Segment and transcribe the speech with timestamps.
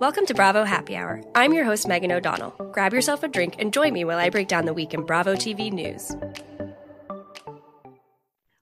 [0.00, 1.24] Welcome to Bravo Happy Hour.
[1.34, 2.50] I'm your host, Megan O'Donnell.
[2.70, 5.34] Grab yourself a drink and join me while I break down the week in Bravo
[5.34, 6.14] TV news.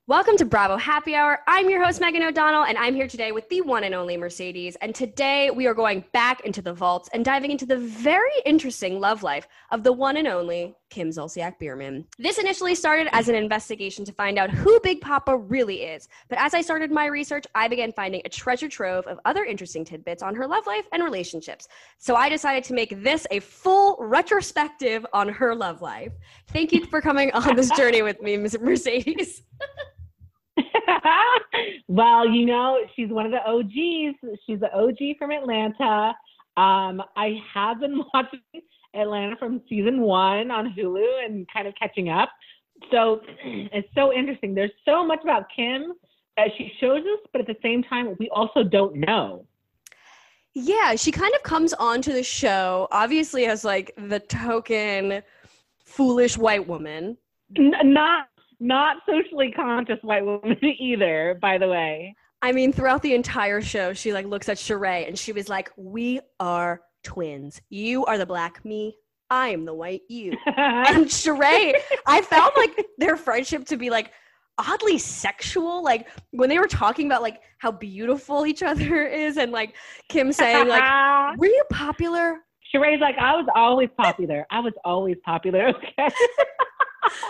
[0.06, 1.40] Welcome to Bravo Happy Hour.
[1.46, 4.76] I'm your host, Megan O'Donnell, and I'm here today with the one and only Mercedes.
[4.76, 8.98] And today we are going back into the vaults and diving into the very interesting
[8.98, 12.04] love life of the one and only Kim Zolciak Biermann.
[12.18, 16.08] This initially started as an investigation to find out who Big Papa really is.
[16.28, 19.84] But as I started my research, I began finding a treasure trove of other interesting
[19.84, 21.68] tidbits on her love life and relationships.
[21.98, 26.12] So I decided to make this a full retrospective on her love life.
[26.48, 28.58] Thank you for coming on this journey with me, Ms.
[28.60, 29.42] Mercedes.
[31.88, 34.38] well, you know, she's one of the OGs.
[34.46, 36.14] She's the OG from Atlanta.
[36.56, 38.40] Um, I have been watching
[38.96, 42.30] Atlanta from season one on Hulu and kind of catching up.
[42.90, 44.54] So it's so interesting.
[44.54, 45.92] There's so much about Kim
[46.36, 49.46] that she shows us, but at the same time, we also don't know.
[50.58, 55.22] Yeah, she kind of comes onto the show, obviously, as like the token
[55.84, 57.18] foolish white woman.
[57.58, 58.28] N- not
[58.58, 62.14] not socially conscious white woman either, by the way.
[62.40, 65.70] I mean, throughout the entire show, she like looks at Sheree and she was like,
[65.76, 67.60] "We are twins.
[67.70, 68.96] You are the black me.
[69.30, 71.74] I am the white you." and Sheree,
[72.06, 74.12] I found like their friendship to be like
[74.58, 75.82] oddly sexual.
[75.82, 79.74] Like when they were talking about like how beautiful each other is, and like
[80.08, 80.82] Kim saying like,
[81.38, 82.38] "Were you popular?"
[82.74, 84.46] Sheree's like, "I was always popular.
[84.50, 86.08] I was always popular." Okay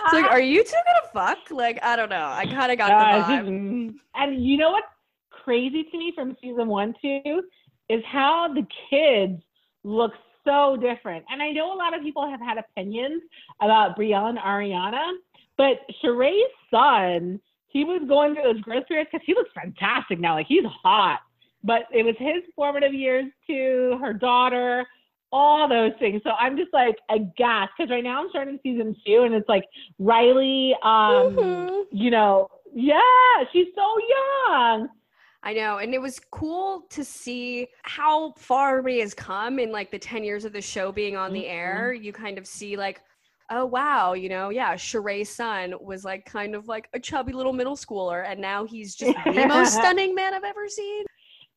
[0.04, 1.50] it's like, are you two gonna fuck?
[1.50, 2.28] Like, I don't know.
[2.28, 3.94] I kind of got uh, the vibe.
[4.14, 4.86] And you know what's
[5.30, 7.42] crazy to me from season one too
[7.88, 9.42] is how the kids
[9.86, 10.12] look
[10.44, 11.24] so different.
[11.30, 13.22] And I know a lot of people have had opinions
[13.60, 15.12] about Brielle and Ariana,
[15.56, 20.34] but Sheree's son, he was going through those growth periods because he looks fantastic now.
[20.34, 21.20] Like he's hot.
[21.64, 23.98] But it was his formative years too.
[24.00, 24.86] Her daughter,
[25.32, 26.20] all those things.
[26.22, 29.64] So I'm just like aghast because right now I'm starting season two and it's like
[29.98, 31.96] Riley, um, mm-hmm.
[31.96, 33.00] you know, yeah,
[33.52, 33.94] she's so
[34.48, 34.88] young.
[35.46, 35.78] I know.
[35.78, 40.24] And it was cool to see how far everybody has come in like the 10
[40.24, 41.56] years of the show being on the mm-hmm.
[41.56, 41.92] air.
[41.92, 43.00] You kind of see like,
[43.52, 47.52] oh wow, you know, yeah, Sheree's son was like kind of like a chubby little
[47.52, 51.04] middle schooler, and now he's just the most stunning man I've ever seen.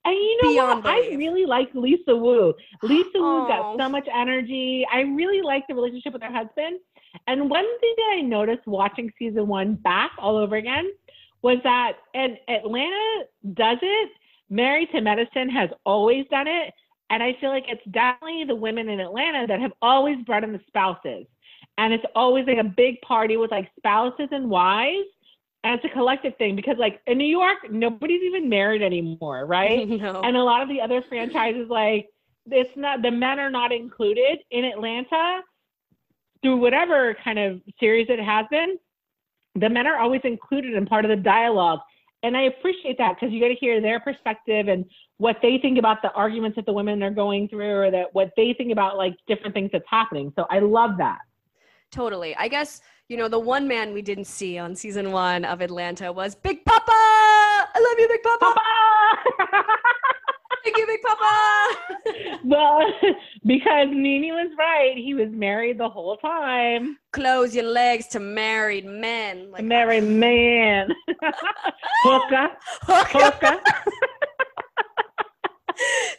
[0.06, 0.94] And you know Beyond what?
[0.94, 2.54] I really like Lisa Wu.
[2.84, 4.86] Lisa Wu's got so much energy.
[4.94, 6.80] I really like the relationship with her husband.
[7.26, 10.92] And one thing that I noticed watching season one back all over again
[11.42, 13.24] was that, and Atlanta
[13.54, 14.12] does it.
[14.50, 16.74] Married to Medicine has always done it.
[17.12, 20.54] And I feel like it's definitely the women in Atlanta that have always brought in
[20.54, 21.26] the spouses.
[21.78, 25.08] And it's always like a big party with like spouses and wives
[25.64, 29.88] and it's a collective thing because like in New York, nobody's even married anymore, right?
[30.00, 30.22] No.
[30.22, 32.08] And a lot of the other franchises, like
[32.46, 35.42] it's not the men are not included in Atlanta
[36.42, 38.78] through whatever kind of series it has been.
[39.56, 41.80] The men are always included in part of the dialogue.
[42.22, 44.86] And I appreciate that because you got to hear their perspective and
[45.18, 48.32] what they think about the arguments that the women are going through or that what
[48.36, 50.34] they think about like different things that's happening.
[50.36, 51.20] So I love that.
[51.92, 52.36] Totally.
[52.36, 56.14] I guess you know, the one man we didn't see on season one of Atlanta
[56.14, 56.92] was Big Papa.
[56.92, 58.54] I love you, Big Papa.
[59.50, 59.66] Papa!
[60.64, 62.40] Thank you, Big Papa.
[62.46, 62.82] well,
[63.46, 64.96] because Nene was right.
[64.96, 66.98] He was married the whole time.
[67.12, 69.52] Close your legs to married men.
[69.52, 70.90] Like married man.
[72.04, 72.50] Hooker.
[72.88, 73.62] Did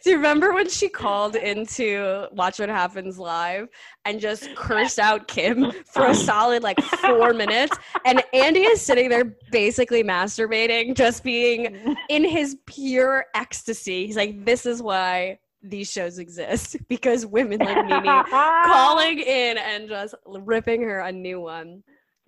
[0.03, 3.67] Do you remember when she called into Watch What Happens Live
[4.05, 7.77] and just cursed out Kim for a solid like four minutes?
[8.05, 14.07] And Andy is sitting there basically masturbating, just being in his pure ecstasy.
[14.07, 19.87] He's like, this is why these shows exist because women like Mimi calling in and
[19.87, 21.83] just ripping her a new one.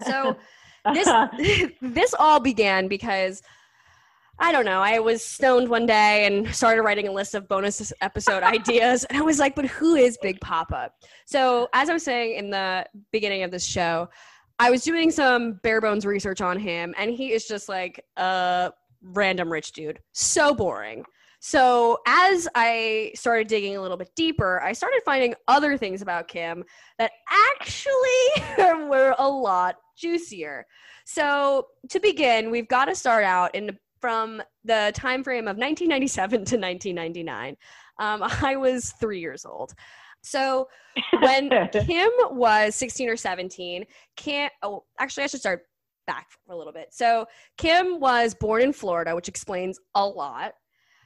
[0.05, 0.37] So
[0.93, 1.09] this
[1.81, 3.41] this all began because
[4.39, 4.81] I don't know.
[4.81, 9.03] I was stoned one day and started writing a list of bonus episode ideas.
[9.05, 10.91] And I was like, but who is Big Papa?
[11.25, 14.09] So, as I was saying in the beginning of this show,
[14.59, 18.71] I was doing some bare bones research on him, and he is just like a
[19.01, 19.99] random rich dude.
[20.13, 21.05] So boring.
[21.39, 26.29] So, as I started digging a little bit deeper, I started finding other things about
[26.29, 26.63] Kim
[26.97, 28.55] that actually
[28.87, 30.65] were a lot juicier.
[31.05, 36.29] So, to begin, we've got to start out in from the time frame of 1997
[36.31, 37.55] to 1999.
[37.99, 39.73] Um, I was three years old.
[40.21, 40.67] So
[41.21, 43.85] when Kim was 16 or 17,
[44.17, 45.61] Kim, oh, actually, I should start
[46.05, 46.89] back for a little bit.
[46.91, 47.25] So
[47.57, 50.51] Kim was born in Florida, which explains a lot.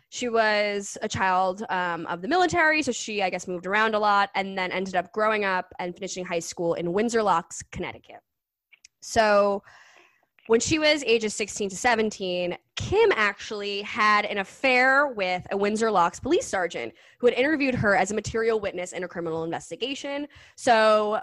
[0.10, 4.00] She was a child um, of the military, so she, I guess, moved around a
[4.00, 8.22] lot and then ended up growing up and finishing high school in Windsor Locks, Connecticut.
[9.02, 9.62] So
[10.48, 15.92] when she was ages 16 to 17, Kim actually had an affair with a Windsor
[15.92, 20.28] Locks police sergeant who had interviewed her as a material witness in a criminal investigation.
[20.56, 21.20] So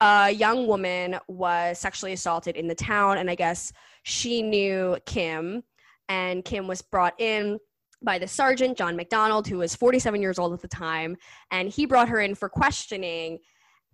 [0.00, 3.72] a young woman was sexually assaulted in the town, and I guess
[4.04, 5.62] she knew Kim,
[6.08, 7.58] and Kim was brought in
[8.02, 11.16] by the sergeant, John McDonald, who was 47 years old at the time,
[11.50, 13.40] and he brought her in for questioning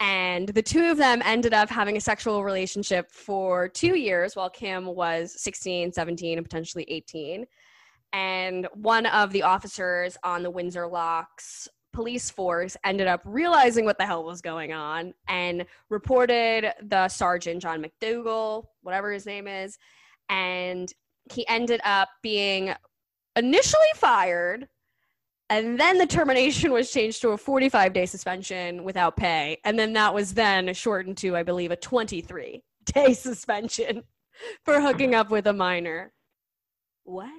[0.00, 4.50] and the two of them ended up having a sexual relationship for two years while
[4.50, 7.46] Kim was 16, 17, and potentially 18.
[8.12, 13.96] And one of the officers on the Windsor Locks police force ended up realizing what
[13.96, 19.78] the hell was going on and reported the sergeant, John McDougal, whatever his name is.
[20.28, 20.92] And
[21.32, 22.74] he ended up being
[23.34, 24.68] initially fired
[25.48, 29.58] and then the termination was changed to a 45 day suspension without pay.
[29.64, 34.02] And then that was then shortened to i believe a 23 day suspension
[34.64, 36.12] for hooking up with a minor.
[37.04, 37.30] What?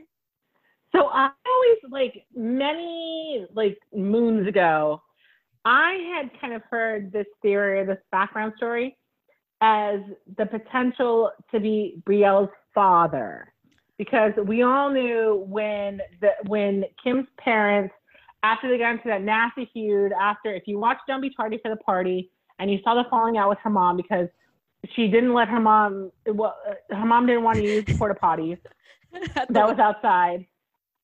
[0.93, 5.01] So i always like many like moons ago
[5.65, 8.97] i had kind of heard this theory or this background story
[9.61, 9.99] as
[10.37, 13.53] the potential to be brielle's father
[13.97, 17.93] because we all knew when the when Kim's parents,
[18.43, 21.69] after they got into that nasty feud, after if you watched Don't Be Tardy for
[21.69, 24.27] the Party and you saw the falling out with her mom because
[24.95, 26.55] she didn't let her mom well
[26.89, 28.59] her mom didn't want to use porta potties.
[29.49, 30.45] That was outside.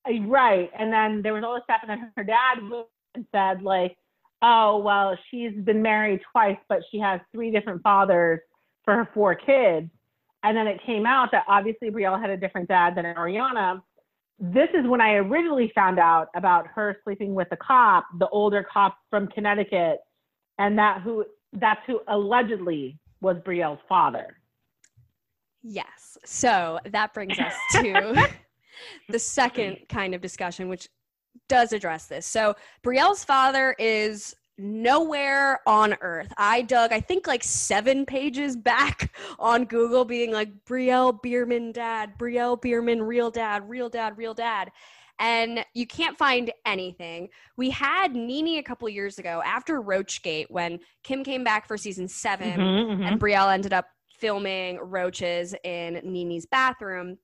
[0.06, 0.70] Uh, right.
[0.78, 2.58] And then there was all this stuff and then her dad
[3.32, 3.96] said like
[4.42, 8.40] oh well she's been married twice but she has three different fathers
[8.84, 9.88] for her four kids
[10.44, 13.82] and then it came out that obviously Brielle had a different dad than Ariana.
[14.38, 18.64] This is when I originally found out about her sleeping with the cop, the older
[18.70, 19.98] cop from Connecticut,
[20.58, 21.24] and that who
[21.54, 24.36] that's who allegedly was Brielle's father.
[25.62, 26.18] Yes.
[26.26, 28.28] So that brings us to
[29.08, 30.88] the second kind of discussion, which
[31.48, 32.26] does address this.
[32.26, 32.54] So
[32.84, 36.32] Brielle's father is nowhere on earth.
[36.36, 42.12] I dug, I think, like seven pages back on Google, being like Brielle Biermann dad,
[42.18, 44.70] Brielle Biermann real dad, real dad, real dad.
[45.20, 47.28] And you can't find anything.
[47.56, 52.08] We had Nene a couple years ago after Roachgate when Kim came back for season
[52.08, 53.02] 7 mm-hmm, mm-hmm.
[53.04, 53.86] and Brielle ended up
[54.18, 57.16] filming roaches in Nene's bathroom.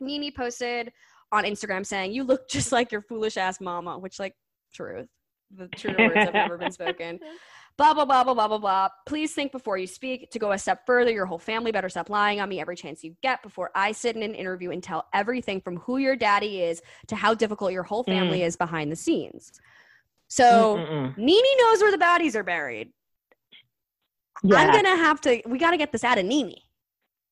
[0.00, 0.90] Nene posted
[1.32, 4.34] on Instagram saying, You look just like your foolish ass mama, which, like,
[4.72, 5.08] truth
[5.56, 7.20] the true words have never been spoken.
[7.76, 8.88] Blah, blah, blah, blah, blah, blah, blah.
[9.04, 10.30] Please think before you speak.
[10.30, 13.02] To go a step further, your whole family better stop lying on me every chance
[13.02, 16.62] you get before I sit in an interview and tell everything from who your daddy
[16.62, 18.46] is to how difficult your whole family mm.
[18.46, 19.60] is behind the scenes.
[20.28, 21.18] So Mm-mm-mm.
[21.18, 22.92] Nene knows where the baddies are buried.
[24.44, 24.56] Yeah.
[24.56, 25.42] I'm gonna have to.
[25.46, 26.54] We got to get this out of Nene.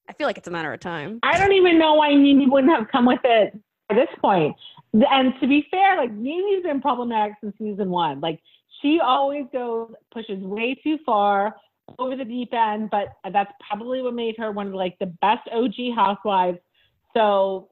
[0.08, 1.20] I feel like it's a matter of time.
[1.22, 3.56] I don't even know why Nene wouldn't have come with it
[3.90, 4.56] at this point.
[4.92, 8.20] And to be fair, like Nene's been problematic since season one.
[8.20, 8.40] Like
[8.80, 11.56] she always goes pushes way too far
[11.98, 15.48] over the deep end, but that's probably what made her one of like the best
[15.52, 16.58] OG housewives.
[17.14, 17.68] So,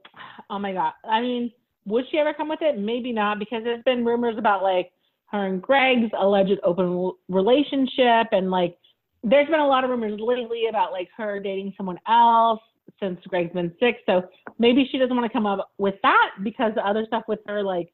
[0.49, 1.53] oh my god, I mean,
[1.87, 2.79] would she ever come with it?
[2.79, 4.93] Maybe not, because there's been rumors about like
[5.31, 8.77] her and Greg's alleged open relationship, and like
[9.23, 12.61] there's been a lot of rumors lately about like her dating someone else
[13.01, 13.99] since Greg's been sick.
[14.07, 14.23] So
[14.59, 17.63] maybe she doesn't want to come up with that because the other stuff with her,
[17.63, 17.93] like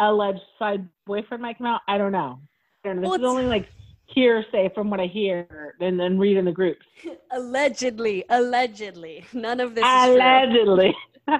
[0.00, 1.80] alleged side boyfriend might come out.
[1.88, 2.38] I don't know.
[2.84, 3.02] I don't know.
[3.02, 3.68] This Well, is only like
[4.06, 6.86] hearsay from what I hear and then read in the groups.
[7.32, 9.24] allegedly, allegedly.
[9.32, 10.10] None of this is.
[10.10, 10.94] Allegedly.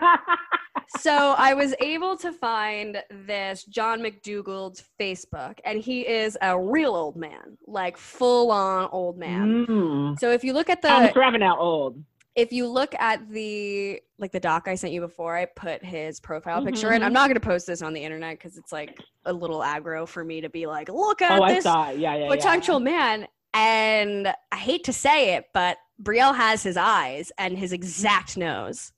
[0.99, 6.95] so I was able to find this John McDougald's Facebook, and he is a real
[6.95, 9.67] old man, like full on old man.
[9.67, 10.21] Mm.
[10.21, 12.03] So if you look at the I'm forever now old.
[12.37, 16.21] If you look at the like the doc I sent you before, I put his
[16.21, 17.03] profile picture in.
[17.03, 17.15] I'm mm-hmm.
[17.15, 20.43] not gonna post this on the internet because it's like a little aggro for me
[20.43, 21.65] to be like, look at Oh, I this.
[21.65, 22.29] Yeah, yeah, yeah.
[22.29, 23.27] potential man.
[23.55, 28.93] And I hate to say it, but Brielle has his eyes and his exact nose.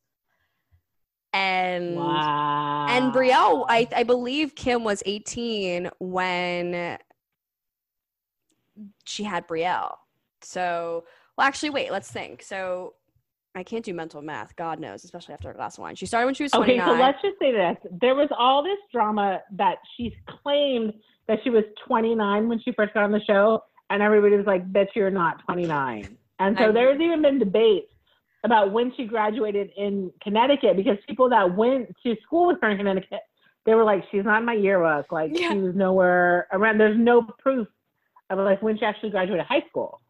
[1.32, 2.86] And Wow.
[2.88, 6.98] and Brielle, I, I believe Kim was 18 when
[9.04, 9.96] she had Brielle.
[10.42, 11.04] So,
[11.36, 12.42] well, actually, wait, let's think.
[12.42, 12.94] So,
[13.58, 14.54] I can't do mental math.
[14.54, 15.96] God knows, especially after a glass of wine.
[15.96, 16.80] She started when she was 29.
[16.80, 17.76] Okay, so let's just say this.
[18.00, 20.92] There was all this drama that she claimed
[21.26, 24.70] that she was 29 when she first got on the show, and everybody was like,
[24.72, 26.16] bet you're not 29.
[26.38, 27.92] And so there's even been debates
[28.44, 32.76] about when she graduated in Connecticut because people that went to school with her in
[32.78, 33.20] Connecticut,
[33.66, 35.10] they were like, she's not in my yearbook.
[35.10, 35.50] Like, Yeah.
[35.50, 36.78] she was nowhere around.
[36.78, 37.66] There's no proof
[38.30, 40.00] of like when she actually graduated high school.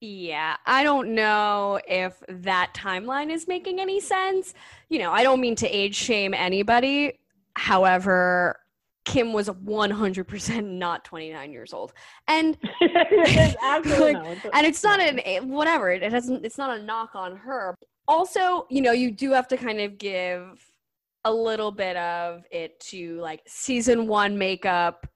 [0.00, 4.54] Yeah, I don't know if that timeline is making any sense.
[4.88, 7.18] You know, I don't mean to age shame anybody.
[7.56, 8.60] However,
[9.04, 11.94] Kim was 100% not 29 years old.
[12.28, 14.36] And Like, no.
[14.52, 17.74] And it's not an eh, whatever, it doesn't it's not a knock on her.
[18.06, 20.64] Also, you know, you do have to kind of give
[21.24, 25.06] a little bit of it to like season 1 makeup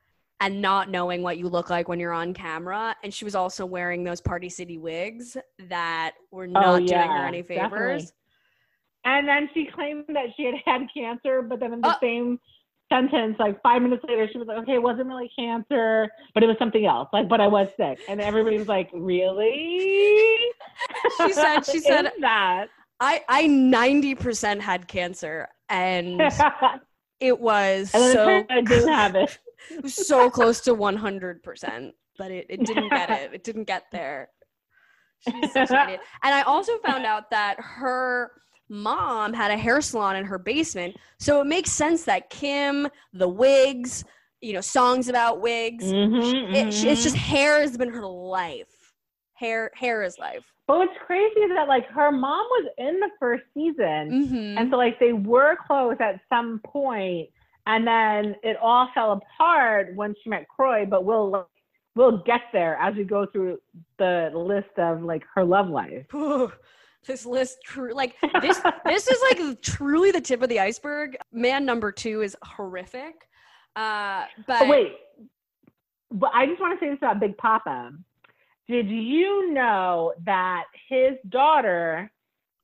[0.42, 2.96] and not knowing what you look like when you're on camera.
[3.04, 5.36] And she was also wearing those Party City wigs
[5.68, 7.78] that were not doing her Oh, yeah, any definitely.
[7.78, 8.12] favors.
[9.04, 11.98] And then she claimed that she had had cancer, but then in the Uh.
[12.00, 12.40] same
[12.92, 16.46] sentence, like five minutes later, she was like, "Okay, it wasn't really cancer, but it
[16.46, 17.08] was something else.
[17.12, 20.36] Like, but I was sick." And everybody was like, "Really?"
[21.18, 22.66] She said- she said- that.
[23.00, 26.32] I I 90% had cancer and and
[27.20, 29.38] it was then so it turned out I didn't have it.
[29.70, 33.32] It was so close to 100%, but it, it didn't get it.
[33.34, 34.28] It didn't get there.
[35.20, 36.00] She's such an idiot.
[36.22, 38.32] And I also found out that her
[38.68, 40.96] mom had a hair salon in her basement.
[41.18, 44.04] So it makes sense that Kim, the wigs,
[44.40, 47.02] you know, songs about wigs, Mhm, it, it's mhm.
[47.02, 48.94] just hair has been her life.
[49.34, 50.44] Hair, hair is life.
[50.66, 54.58] But what's crazy is that like her mom was in the first season, Mm-hmm.
[54.58, 57.28] and so like they were close at some point,
[57.66, 60.86] and then it all fell apart when she met Kroy.
[60.86, 61.48] But we'll
[61.94, 63.58] we'll get there as we go through
[63.98, 66.06] the list of like her love life.
[66.14, 66.52] Ooh,
[67.06, 71.64] this list true like this this is like truly the tip of the iceberg man
[71.64, 73.26] number two is horrific
[73.74, 74.92] uh but Oh, wait,
[76.12, 77.92] but I just want to say this about Big Papa.
[78.68, 82.10] Did you know that his daughter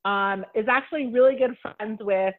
[0.05, 2.35] um, is actually really good friends with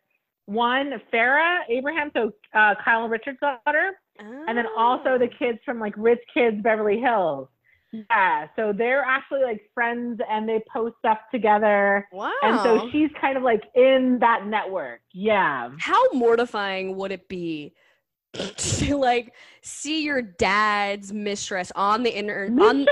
[0.51, 5.37] one Farrah Abraham, so uh, Kyle Richards' daughter, and then also the Oh.
[5.39, 7.49] kids from like Rich Kids Beverly Hills.
[7.93, 12.07] Yeah, so they're actually like friends and they post stuff together.
[12.13, 15.01] wow And so she's kind of like in that network.
[15.13, 15.71] Yeah.
[15.79, 17.75] how mortifying would it be
[18.57, 22.87] to like see your dad's mistress on the internet on,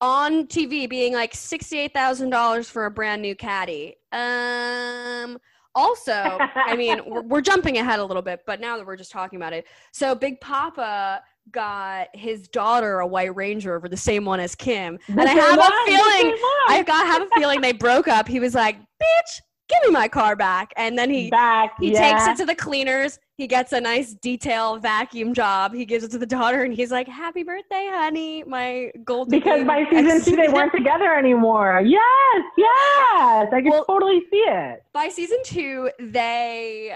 [0.00, 3.96] on TV being like $68,000 for a brand new caddy.
[4.12, 5.38] Um
[5.76, 9.12] also, I mean, we're, we're jumping ahead a little bit, but now that we're just
[9.12, 9.66] talking about it.
[9.92, 14.98] So Big Papa got his daughter a white Range Rover the same one as Kim.
[15.06, 16.36] And I have a feeling
[16.68, 18.26] I got have a feeling they broke up.
[18.26, 21.74] He was like, "Bitch, give me my car back." And then he back.
[21.80, 22.00] he yeah.
[22.00, 23.18] takes it to the cleaners.
[23.36, 25.74] He gets a nice detail vacuum job.
[25.74, 29.64] He gives it to the daughter, and he's like, "Happy birthday, honey, my golden." because
[29.66, 31.82] by season two they weren't together anymore.
[31.84, 34.84] Yes, yes, I can Well- totally see it.
[34.92, 36.94] by season two, they.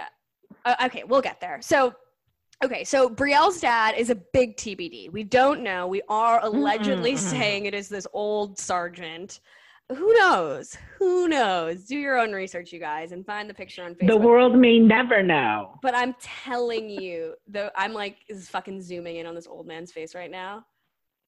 [0.64, 1.58] Uh, okay, we'll get there.
[1.62, 1.94] So,
[2.62, 5.10] okay, so Brielle's dad is a big TBD.
[5.10, 5.86] We don't know.
[5.86, 7.18] We are allegedly mm.
[7.18, 9.40] saying it is this old sergeant.
[9.97, 10.76] Who knows?
[10.99, 11.85] Who knows?
[11.85, 14.09] Do your own research, you guys, and find the picture on Facebook.
[14.09, 15.78] The world may never know.
[15.82, 19.90] But I'm telling you, though, I'm like is fucking zooming in on this old man's
[19.90, 20.64] face right now.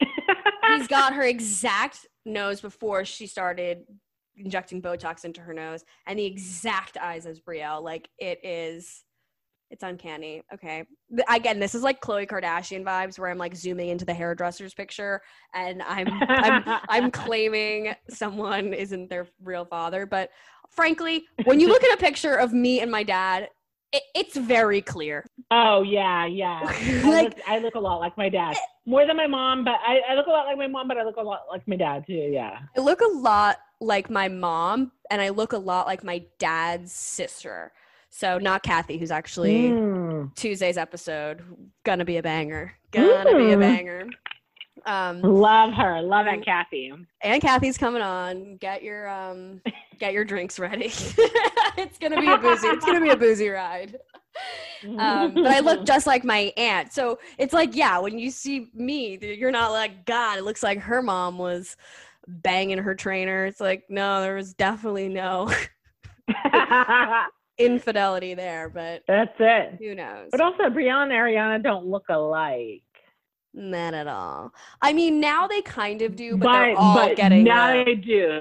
[0.77, 3.85] He's got her exact nose before she started
[4.37, 7.83] injecting Botox into her nose, and the exact eyes as Brielle.
[7.83, 9.03] Like it is,
[9.73, 10.43] it's uncanny.
[10.53, 10.85] Okay,
[11.29, 15.21] again, this is like Khloe Kardashian vibes, where I'm like zooming into the hairdresser's picture,
[15.55, 20.05] and I'm I'm I'm claiming someone isn't their real father.
[20.07, 20.29] But
[20.71, 23.49] frankly, when you look at a picture of me and my dad,
[23.93, 25.25] it, it's very clear.
[25.51, 26.61] Oh yeah, yeah.
[26.65, 29.77] I, Like- look, I look a lot like my dad, more than my mom, but
[29.87, 31.77] I, I look a lot like my mom, but I look a lot like my
[31.77, 32.13] dad too.
[32.13, 32.59] Yeah.
[32.77, 36.93] I look a lot like my mom, and I look a lot like my dad's
[36.93, 37.73] sister.
[38.15, 40.35] So not Kathy, who's actually Mm.
[40.37, 41.43] Tuesday's episode
[41.83, 42.75] gonna be a banger.
[42.91, 43.61] Gonna be a Mm.
[43.61, 44.07] banger.
[44.85, 46.03] Um, Love her.
[46.03, 46.93] Love it, Kathy.
[47.23, 48.57] and Kathy's coming on.
[48.59, 49.63] Get your um,
[49.99, 50.87] get your drinks ready.
[51.79, 52.69] it's gonna be a boozy.
[52.69, 53.97] It's gonna be a boozy ride.
[54.85, 58.69] Um, but I look just like my aunt, so it's like, yeah, when you see
[58.75, 61.77] me, you're not like, God, it looks like her mom was
[62.27, 63.47] banging her trainer.
[63.47, 65.51] It's like, no, there was definitely no
[67.59, 69.77] infidelity there, but That's it.
[69.79, 70.29] who knows?
[70.31, 72.83] But also, Brianna and Ariana don't look alike.
[73.55, 74.53] Not at all.
[74.81, 77.85] I mean, now they kind of do, but, but they're all but getting now the-
[77.85, 78.41] they do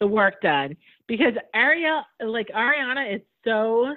[0.00, 3.94] the work done because Ariel, like Ariana, is so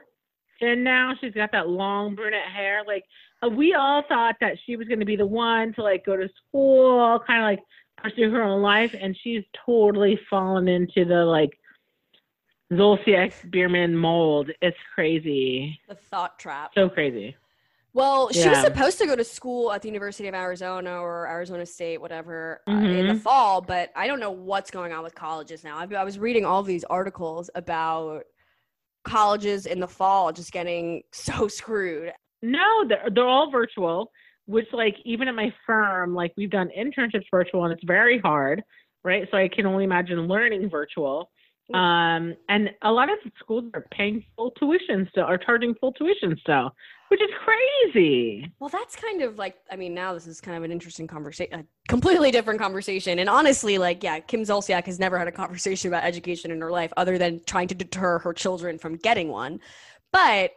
[0.59, 1.13] thin now.
[1.21, 2.83] She's got that long brunette hair.
[2.85, 3.03] Like
[3.41, 6.17] uh, we all thought that she was going to be the one to like go
[6.17, 7.59] to school, kind of like
[7.97, 11.51] pursue her own life, and she's totally fallen into the like
[12.71, 14.51] Zolciak Biermann mold.
[14.61, 16.71] It's crazy, the thought trap.
[16.75, 17.35] so crazy.
[17.93, 21.65] Well, she was supposed to go to school at the University of Arizona or Arizona
[21.65, 23.21] State, whatever, uh, in the Mhm.
[23.21, 25.77] fall, but I don't know what's going on with colleges now.
[25.79, 28.25] I've, I was reading all these articles about
[29.03, 32.13] colleges in the fall just getting so screwed.
[32.43, 34.11] No, they're they're all virtual.
[34.45, 38.63] Which like even at my firm, like we've done internships virtual and it's very hard,
[39.03, 39.27] right?
[39.29, 41.29] So I can only imagine learning virtual.
[41.73, 46.35] Um, and a lot of schools are paying full tuition still, are charging full tuition
[46.41, 46.71] still,
[47.09, 48.51] which is crazy.
[48.59, 51.59] Well, that's kind of like, I mean, now this is kind of an interesting conversation,
[51.59, 53.19] a completely different conversation.
[53.19, 56.71] And honestly, like, yeah, Kim Zolciak has never had a conversation about education in her
[56.71, 59.59] life other than trying to deter her children from getting one.
[60.11, 60.51] But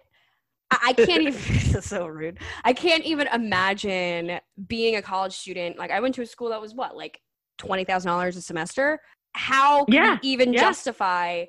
[0.71, 2.39] I, can't even, this is so rude.
[2.65, 5.79] I can't even imagine being a college student.
[5.79, 7.21] Like, I went to a school that was what, like
[7.59, 9.01] $20,000 a semester?
[9.35, 10.61] How can Yeah, you even yeah.
[10.61, 11.47] justify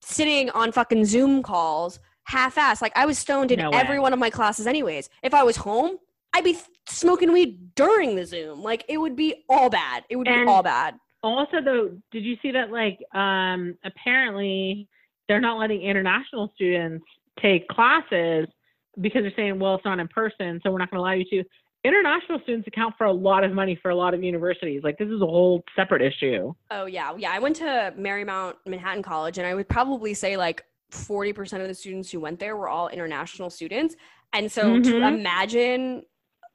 [0.00, 2.80] sitting on fucking Zoom calls half-ass?
[2.82, 5.10] Like, I was stoned in No every one of my classes, anyways.
[5.22, 5.98] If I was home,
[6.32, 8.62] I'd be smoking weed during the Zoom.
[8.62, 10.04] Like, it would be all bad.
[10.08, 10.98] It would And- be all bad.
[11.22, 12.70] Also, though, did you see that?
[12.70, 14.88] Like, um, apparently,
[15.28, 17.04] they're not letting international students
[17.38, 18.48] take classes
[19.00, 21.24] because they're saying, well, it's not in person, so we're not going to allow you
[21.26, 21.44] to.
[21.82, 24.82] International students account for a lot of money for a lot of universities.
[24.84, 26.52] Like, this is a whole separate issue.
[26.70, 27.30] Oh yeah, yeah.
[27.32, 31.68] I went to Marymount Manhattan College, and I would probably say like forty percent of
[31.68, 33.96] the students who went there were all international students.
[34.34, 35.08] And so to Mhm.
[35.20, 36.02] imagine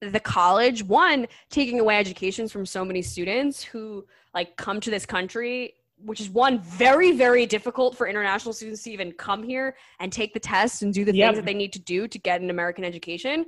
[0.01, 5.05] the college one taking away educations from so many students who like come to this
[5.05, 10.11] country which is one very very difficult for international students to even come here and
[10.11, 11.27] take the tests and do the Yep.
[11.29, 13.45] things that they need to do to get an american education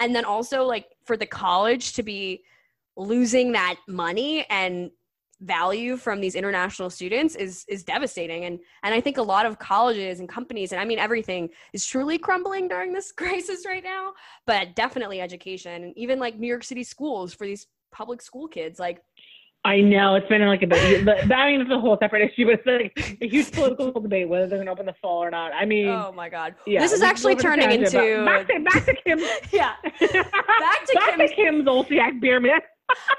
[0.00, 2.42] and then also like for the college to be
[2.96, 4.90] losing that money and
[5.40, 8.44] value from these international students is is devastating.
[8.44, 11.84] And and I think a lot of colleges and companies and I mean everything is
[11.84, 14.12] truly crumbling during this crisis right now
[14.46, 15.84] but definitely education.
[15.84, 19.02] And even like New York City schools for these public school kids like
[19.66, 22.44] I know it's been like a bit, but I mean, it's a whole separate issue,
[22.44, 25.30] but it's like a huge political debate whether they're going to open the fall or
[25.30, 25.52] not.
[25.54, 28.94] I mean, oh my god yeah, this is actually turning into back to, back to
[28.94, 29.20] Kim.
[29.52, 32.60] yeah back to back to Kim Zolciak Biermann.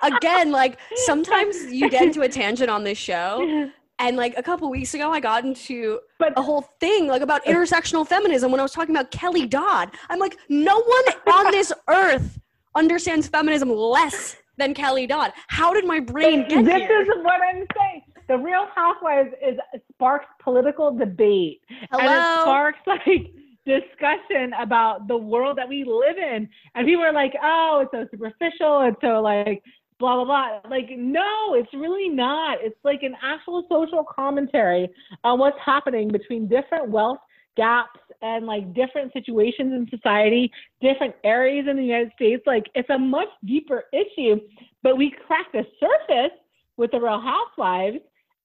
[0.04, 4.70] again like sometimes you get into a tangent on this show and like a couple
[4.70, 8.64] weeks ago I got into But a whole thing like about intersectional feminism when I
[8.64, 9.90] was talking about Kelly Dodd.
[10.10, 11.04] I'm like, no one
[11.34, 12.40] on this earth
[12.76, 15.34] understands feminism less than Kelly Dodd.
[15.48, 17.02] How did my brain get this here?
[17.02, 18.02] is what I'm saying.
[18.28, 19.58] The Real Housewives is
[19.94, 22.42] sparks political debate, and it Hello.
[22.42, 23.32] sparks like
[23.66, 26.50] discussion about the world that we live in.
[26.74, 28.82] And people are like, "Oh, it's so superficial.
[28.82, 29.62] It's so like
[30.00, 32.58] blah blah blah." Like, no, it's really not.
[32.62, 34.90] It's like an actual social commentary
[35.24, 37.20] on what's happening between different wealth
[37.56, 42.44] gaps and like different situations in society, different areas in the United States.
[42.46, 44.40] Like, it's a much deeper issue,
[44.84, 46.38] but we crack the surface
[46.78, 47.98] with the Real Housewives.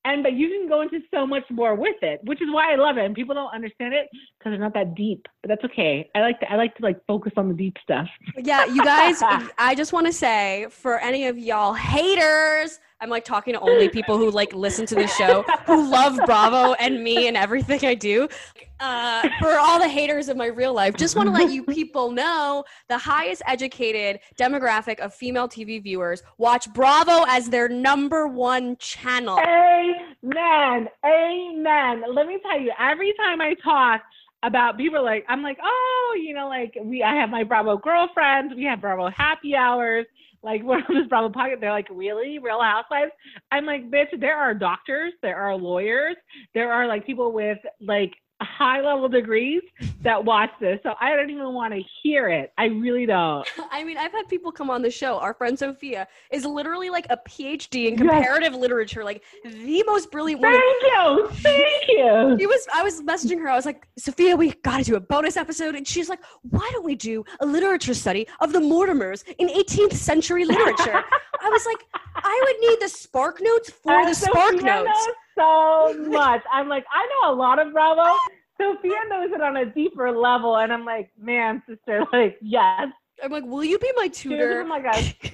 [0.06, 2.76] And but you can go into so much more with it, which is why I
[2.76, 3.04] love it.
[3.04, 6.08] And people don't understand it because they're not that deep, but that's okay.
[6.14, 8.08] I like to I like to like focus on the deep stuff.
[8.38, 9.20] Yeah, you guys,
[9.58, 13.88] I just want to say for any of y'all haters, I'm like talking to only
[13.88, 17.94] people who like listen to the show, who love Bravo and me and everything I
[17.94, 18.28] do.
[18.78, 22.10] Uh, for all the haters of my real life, just want to let you people
[22.10, 28.76] know the highest educated demographic of female TV viewers watch Bravo as their number one
[28.76, 29.38] channel.
[29.38, 30.88] Amen.
[31.04, 32.04] Amen.
[32.14, 34.00] Let me tell you, every time I talk
[34.42, 38.54] about people like I'm like, oh, you know, like we I have my Bravo girlfriends,
[38.54, 40.06] we have Bravo happy hours,
[40.42, 41.58] like we're on this Bravo pocket.
[41.60, 43.12] They're like, really, Real Housewives?
[43.50, 46.16] I'm like, bitch, there are doctors, there are lawyers,
[46.54, 48.12] there are like people with like
[48.44, 49.62] high level degrees
[50.02, 50.80] that watch this.
[50.82, 52.52] So I don't even want to hear it.
[52.58, 53.46] I really don't.
[53.70, 55.18] I mean, I've had people come on the show.
[55.18, 58.60] Our friend Sophia is literally like a PhD in comparative yes.
[58.60, 60.60] literature, like the most brilliant woman.
[60.60, 61.28] Thank you.
[61.42, 62.36] Thank you.
[62.38, 63.48] He was I was messaging her.
[63.48, 65.74] I was like, Sophia, we gotta do a bonus episode.
[65.74, 69.94] And she's like, why don't we do a literature study of the Mortimers in 18th
[69.94, 71.02] century literature?
[71.42, 71.84] I was like,
[72.16, 76.42] I would need the spark notes for the spark Sophia notes so much.
[76.52, 78.16] I'm like, I know a lot of Bravo.
[78.60, 82.88] Sophia knows it on a deeper level, and I'm like, man, sister, like, yes.
[83.22, 84.62] I'm like, will you be my tutor?
[84.62, 85.14] Oh my gosh.
[85.22, 85.28] she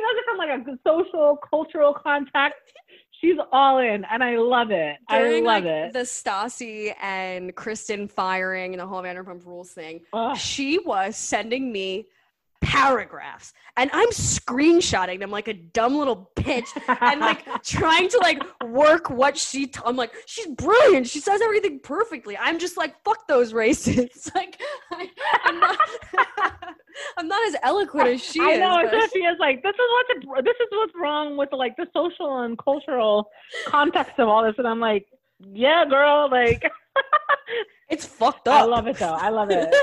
[0.00, 2.60] knows it from like a social, cultural context.
[3.20, 4.96] She's all in, and I love it.
[5.08, 5.92] During, I love like, it.
[5.92, 10.00] The Stassi and Kristen firing and the whole Vanderpump Rules thing.
[10.12, 10.36] Ugh.
[10.36, 12.06] She was sending me
[12.62, 16.68] paragraphs and i'm screenshotting them like a dumb little bitch
[17.02, 21.06] and like trying to like work what she t- i'm like she's brilliant.
[21.06, 22.36] She says everything perfectly.
[22.36, 25.08] I'm just like fuck those races like I,
[25.46, 25.78] am not
[27.16, 29.10] i'm not as eloquent as she I is know but...
[29.12, 29.62] she is like.
[29.62, 33.28] This is what's this is what's wrong with like the social and cultural
[33.66, 35.06] context of all this and i'm like
[35.52, 36.70] yeah girl like
[37.88, 38.62] it's fucked up.
[38.62, 39.14] i love it though.
[39.14, 39.74] I love it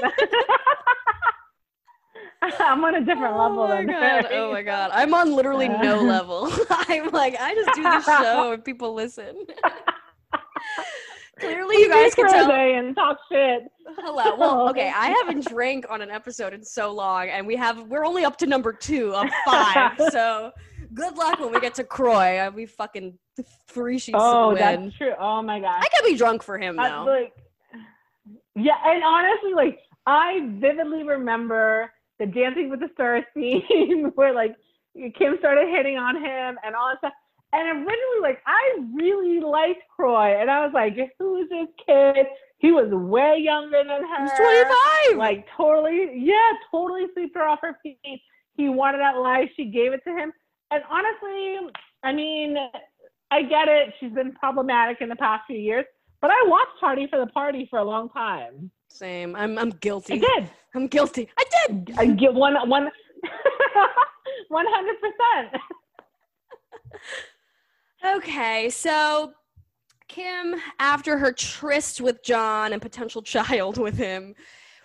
[2.60, 4.26] I'm on a different oh level than god.
[4.26, 4.34] her.
[4.34, 4.92] Oh my god.
[4.94, 6.50] I'm on literally no level.
[6.70, 9.46] I'm like, I just do the show and people listen.
[11.40, 12.52] Clearly, you guys can tell.
[12.52, 13.64] And talk shit.
[14.00, 14.36] Hello.
[14.36, 14.92] Well, okay.
[14.94, 18.38] I haven't drank on an episode in so long, and we have we're only up
[18.38, 19.94] to number two of five.
[20.12, 20.52] so
[20.94, 22.40] good luck when we get to Kroy.
[22.40, 23.18] Uh, I'll be fucking
[23.70, 24.18] three sheets.
[24.20, 25.14] Oh, that's true.
[25.18, 25.82] Oh my god.
[25.82, 27.12] I could be drunk for him uh, though.
[27.12, 27.34] Like,
[28.56, 34.56] yeah, and honestly, like I vividly remember the Dancing with the Stars scene where like
[35.18, 37.14] Kim started hitting on him and all that stuff.
[37.52, 42.28] And originally, like I really liked Kroy, and I was like, "Who is this kid?"
[42.60, 44.22] He was way younger than her.
[44.22, 45.18] He's twenty five.
[45.18, 48.22] Like totally, yeah, totally swept her off her feet.
[48.54, 49.50] He wanted that life.
[49.56, 50.32] She gave it to him.
[50.70, 51.72] And honestly,
[52.04, 52.56] I mean,
[53.32, 53.94] I get it.
[54.00, 55.86] She's been problematic in the past few years,
[56.22, 58.72] but I watched Party for the Party for a long time.
[58.90, 59.36] Same.
[59.36, 60.14] I'm I'm guilty.
[60.14, 60.50] I did.
[60.76, 61.30] I'm guilty.
[61.38, 61.92] I did.
[61.98, 62.90] I get one one
[64.50, 65.64] one hundred percent.
[68.18, 69.34] Okay, so
[70.08, 74.36] Kim, after her tryst with John and potential child with him,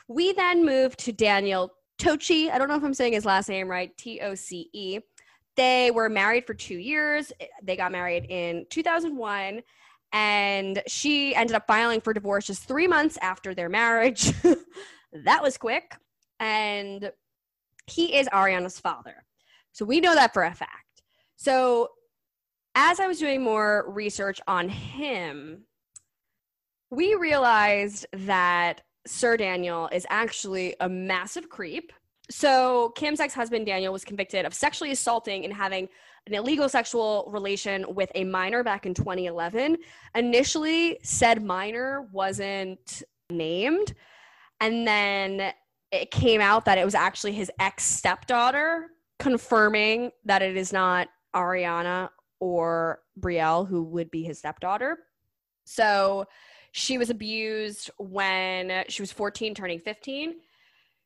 [0.08, 2.50] we then moved to Daniel Toce.
[2.52, 3.96] I don't know if I'm saying his last name right.
[3.96, 5.00] T O C E.
[5.56, 7.32] They were married for two years.
[7.62, 9.62] They got married in 2001
[10.14, 14.32] and she ended up filing for divorce just three months after their marriage.
[15.12, 15.96] that was quick.
[16.38, 17.10] And
[17.88, 19.24] he is Ariana's father.
[19.72, 21.02] So we know that for a fact.
[21.34, 21.88] So
[22.76, 25.64] as I was doing more research on him,
[26.90, 31.92] we realized that Sir Daniel is actually a massive creep.
[32.30, 35.88] So Kim's ex husband, Daniel, was convicted of sexually assaulting and having
[36.26, 39.76] an illegal sexual relation with a minor back in 2011.
[40.14, 43.94] Initially, said minor wasn't named.
[44.60, 45.52] And then
[45.92, 51.08] it came out that it was actually his ex stepdaughter, confirming that it is not
[51.34, 52.08] Ariana
[52.40, 54.98] or Brielle who would be his stepdaughter.
[55.64, 56.26] So
[56.72, 60.36] she was abused when she was 14, turning 15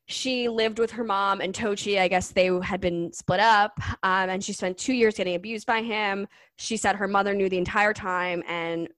[0.09, 1.99] she lived with her mom and Tochi.
[1.99, 5.67] I guess they had been split up, um, and she spent two years getting abused
[5.67, 6.27] by him.
[6.57, 8.89] She said her mother knew the entire time and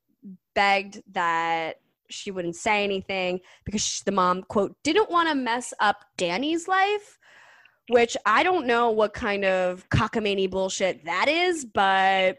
[0.55, 5.73] begged that she wouldn't say anything because she, the mom quote didn't want to mess
[5.79, 7.19] up Danny's life.
[7.89, 12.37] Which I don't know what kind of cockamamie bullshit that is, but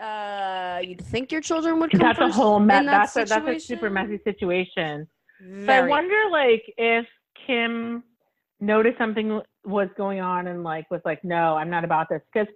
[0.00, 1.90] uh, you'd think your children would.
[1.92, 2.86] that's a whole mess.
[2.86, 5.06] That that's a, that's a super messy situation.
[5.42, 5.66] Very.
[5.66, 7.06] So I wonder, like, if
[7.46, 8.02] Kim
[8.60, 12.20] noticed something was going on and like was like, no, I'm not about this.
[12.32, 12.48] Because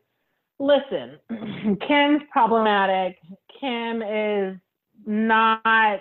[0.59, 1.19] listen,
[1.87, 3.19] Kim's problematic.
[3.61, 4.57] Kim is
[5.07, 6.01] not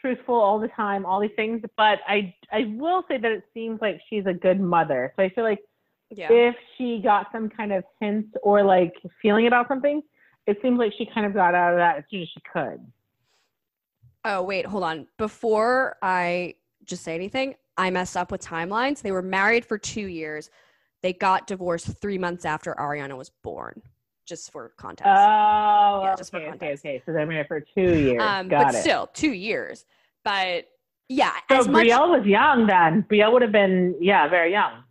[0.00, 1.62] truthful all the time, all these things.
[1.76, 5.12] But I I will say that it seems like she's a good mother.
[5.16, 5.60] So I feel like
[6.10, 6.28] yeah.
[6.30, 10.02] if she got some kind of hint or like feeling about something,
[10.46, 12.80] it seems like she kind of got out of that as soon as she could.
[14.24, 15.06] Oh wait, hold on.
[15.18, 19.02] Before I just say anything, I messed up with timelines.
[19.02, 20.50] They were married for two years.
[21.02, 23.82] They got divorced three months after Ariana was born.
[24.24, 25.06] just for context.
[25.08, 26.84] Oh, Yeah, just for okay, okay, context.
[26.84, 27.02] okay.
[27.06, 28.20] So they're married for two years.
[28.22, 28.80] um, Got but it.
[28.82, 29.84] still, two years.
[30.24, 30.64] But
[31.08, 31.86] yeah, so as much.
[31.86, 33.04] Brielle was young then.
[33.08, 34.82] Brielle would have been, yeah, very young.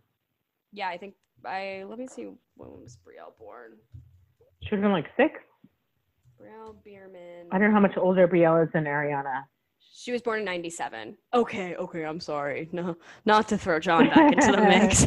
[0.72, 2.24] Yeah, I think I let me see
[2.56, 3.72] when was Brielle born.
[4.62, 5.34] She would have been like six.
[6.40, 7.48] Brielle Biermann.
[7.52, 9.42] I don't know how much older Brielle is than Ariana.
[9.98, 11.16] She was born in 97.
[11.32, 12.68] Okay, okay, I'm sorry.
[12.70, 15.06] No, not to throw John back into the mix,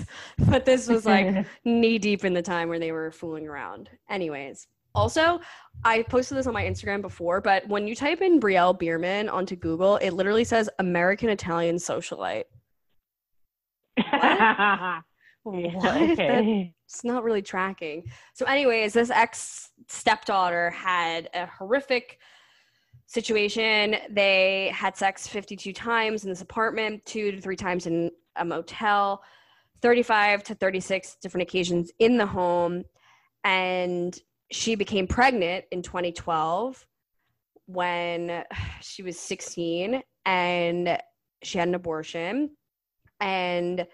[0.49, 3.91] but this was like knee deep in the time where they were fooling around.
[4.09, 5.41] Anyways, also,
[5.83, 9.55] I posted this on my Instagram before, but when you type in Brielle Biermann onto
[9.55, 12.45] Google, it literally says American Italian socialite.
[15.43, 15.83] What?
[15.83, 16.73] That- okay.
[16.85, 18.11] it's not really tracking.
[18.33, 22.19] So, anyways, this ex stepdaughter had a horrific
[23.09, 23.95] situation.
[24.11, 29.23] They had sex 52 times in this apartment, two to three times in a motel,
[29.81, 32.83] 35 to 36 different occasions in the home.
[33.43, 34.17] And
[34.51, 36.85] she became pregnant in 2012
[37.65, 38.43] when
[38.81, 40.97] she was 16 and
[41.41, 42.51] she had an abortion.
[43.19, 43.87] And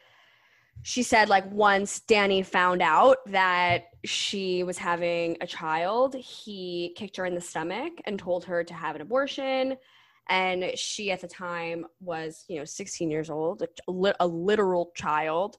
[0.83, 7.17] she said like once Danny found out that she was having a child, he kicked
[7.17, 9.77] her in the stomach and told her to have an abortion.
[10.29, 15.57] And she at the time was, you know, 16 years old, a, a literal child,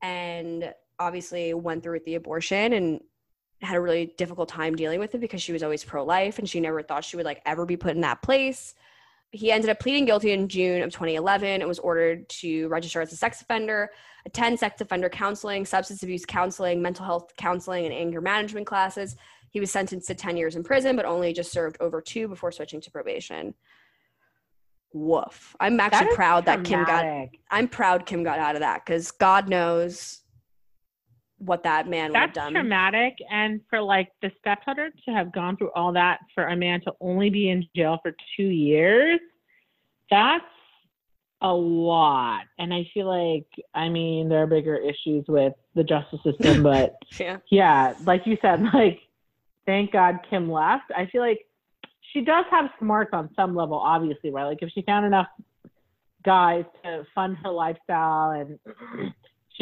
[0.00, 3.00] and obviously went through with the abortion and
[3.60, 6.60] had a really difficult time dealing with it because she was always pro-life and she
[6.60, 8.74] never thought she would like ever be put in that place
[9.32, 13.12] he ended up pleading guilty in June of 2011 and was ordered to register as
[13.12, 13.90] a sex offender,
[14.26, 19.16] attend sex offender counseling, substance abuse counseling, mental health counseling, and anger management classes.
[19.50, 22.52] He was sentenced to 10 years in prison, but only just served over two before
[22.52, 23.54] switching to probation.
[24.92, 25.56] Woof.
[25.58, 27.28] I'm actually is proud that Kim got.
[27.50, 30.21] I'm proud Kim got out of that because God knows
[31.44, 32.52] what that man would have That's done.
[32.52, 33.14] traumatic.
[33.30, 36.92] And for like the stepdaughter to have gone through all that for a man to
[37.00, 39.18] only be in jail for two years,
[40.10, 40.44] that's
[41.40, 42.42] a lot.
[42.58, 46.94] And I feel like, I mean, there are bigger issues with the justice system, but
[47.18, 47.38] Yeah.
[47.50, 49.00] yeah, like you said, like,
[49.66, 50.92] thank God Kim left.
[50.96, 51.40] I feel like
[52.12, 54.44] she does have smarts on some level, obviously, right?
[54.44, 55.28] Like, if she found enough
[56.24, 58.58] guys to fund her lifestyle and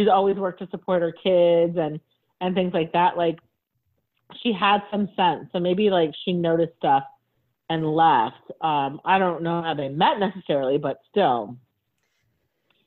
[0.00, 2.00] she's always worked to support her kids and
[2.40, 3.38] and things like that like
[4.42, 7.04] she had some sense so maybe like she noticed stuff
[7.68, 11.56] and left um i don't know how they met necessarily but still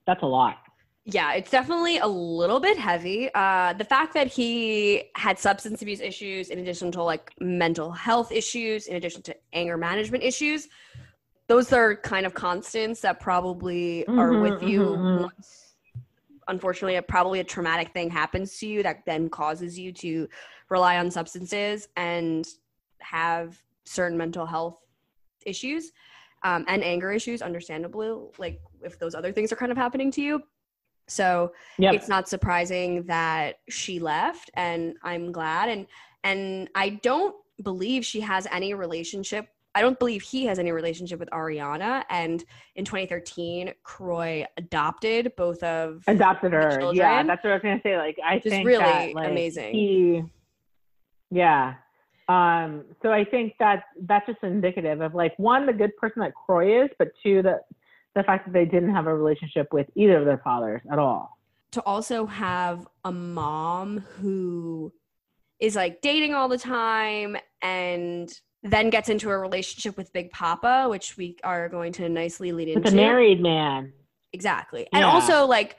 [0.07, 0.57] that's a lot
[1.05, 3.29] Yeah, it's definitely a little bit heavy.
[3.35, 8.31] Uh, the fact that he had substance abuse issues, in addition to like mental health
[8.31, 10.69] issues, in addition to anger management issues,
[11.49, 15.29] those are kind of constants that probably are Mhm, with you mhm, mhm.
[15.37, 15.72] once.
[16.47, 20.27] Unfortunately, a, probably a traumatic thing happens to you that then causes you to
[20.69, 22.47] rely on substances and
[22.99, 24.77] have certain mental health
[25.45, 25.91] issues
[26.43, 30.21] um, and anger issues, understandably, like if those other things are kind of happening to
[30.21, 30.41] you.
[31.07, 35.85] So yep it's not surprising that she left and i'm glad and
[36.23, 41.19] and i don't believe she has any relationship i don't believe he has any relationship
[41.19, 47.53] with ariana and in 2013 Kroy adopted both of adopted her yeah that's what i
[47.53, 49.73] was gonna say like i just think really that, like, amazing.
[49.73, 50.23] he
[51.31, 51.75] yeah
[52.29, 56.33] um so i think that that's just indicative of like one the good person that
[56.33, 57.59] Kroy is but two the
[58.15, 61.37] the fact that they didn't have a relationship with either of their fathers at all
[61.71, 64.93] to also have a mom who
[65.59, 70.87] is like dating all the time and then gets into a relationship with big papa
[70.89, 73.93] which we are going to nicely lead into with a married man
[74.33, 74.87] Exactly.
[74.91, 75.77] And also like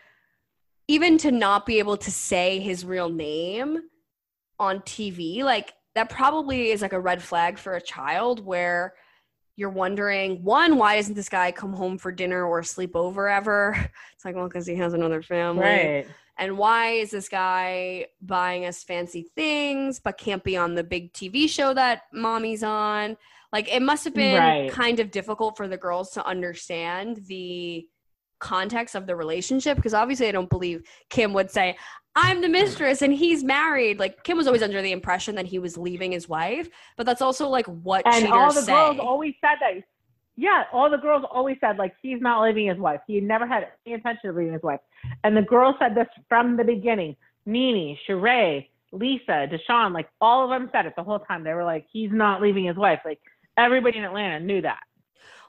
[0.86, 3.80] even to not be able to say his real name
[4.58, 8.94] on TV, like that probably is like a red flag for a child where
[9.56, 13.76] you're wondering one, why doesn't this guy come home for dinner or sleep over ever?
[14.14, 15.62] It's like, well, because he has another family.
[15.62, 16.06] right
[16.38, 21.12] And why is this guy buying us fancy things but can't be on the big
[21.12, 23.16] TV show that mommy's on?
[23.52, 24.70] Like it must have been Right.
[24.70, 27.86] kind of difficult for the girls to understand the
[28.40, 31.76] context of the relationship because obviously I don't believe Kim would say,
[32.16, 33.98] I'm the mistress and he's married.
[33.98, 37.22] Like Kim was always under the impression that he was leaving his wife, but that's
[37.22, 38.72] also like what and all the say.
[38.72, 39.82] girls always said that
[40.36, 43.68] yeah all the girls always said like he's not leaving his wife he never had
[43.86, 44.80] any intention of leaving his wife
[45.22, 47.16] and the girls said this from the beginning
[47.46, 51.44] Nene, Sheree, Lisa, DeShawn, like all of them said it the whole time.
[51.44, 53.00] They were like, he's not leaving his wife.
[53.04, 53.20] Like
[53.56, 54.80] everybody in Atlanta knew that.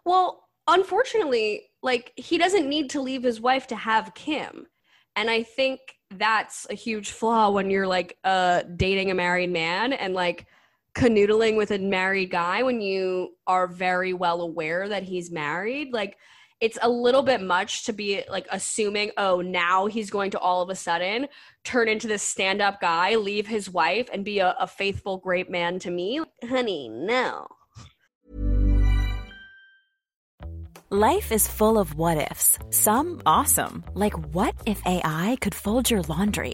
[0.03, 4.67] Well, unfortunately, like he doesn't need to leave his wife to have Kim.
[5.15, 5.79] And I think
[6.11, 10.45] that's a huge flaw when you're like uh dating a married man and like
[10.95, 16.17] canoodling with a married guy when you are very well aware that he's married like
[16.61, 20.61] it's a little bit much to be like assuming oh now he's going to all
[20.61, 21.27] of a sudden
[21.65, 25.79] turn into this stand-up guy leave his wife and be a, a faithful great man
[25.79, 27.45] to me honey no
[30.91, 32.59] Life is full of what ifs.
[32.69, 36.53] Some awesome, like what if AI could fold your laundry?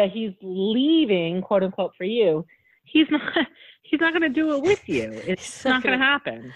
[0.00, 2.44] that he's leaving, quote unquote, for you.
[2.84, 3.22] He's not.
[3.82, 5.10] He's not going to do it with you.
[5.26, 6.52] It's not going to happen.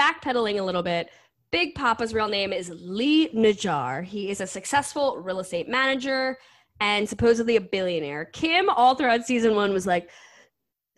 [0.00, 1.10] backpedaling a little bit
[1.50, 6.38] big papa's real name is lee najjar he is a successful real estate manager
[6.80, 10.08] and supposedly a billionaire kim all throughout season one was like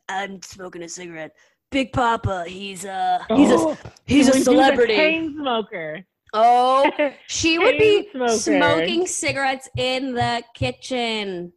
[0.09, 1.33] i'm smoking a cigarette
[1.73, 6.07] big papa he's a he's Oh, a he's a He's celebrity smoker.
[6.35, 6.88] oh
[7.27, 8.29] she would be smoker.
[8.33, 11.53] smoking cigarettes in the kitchen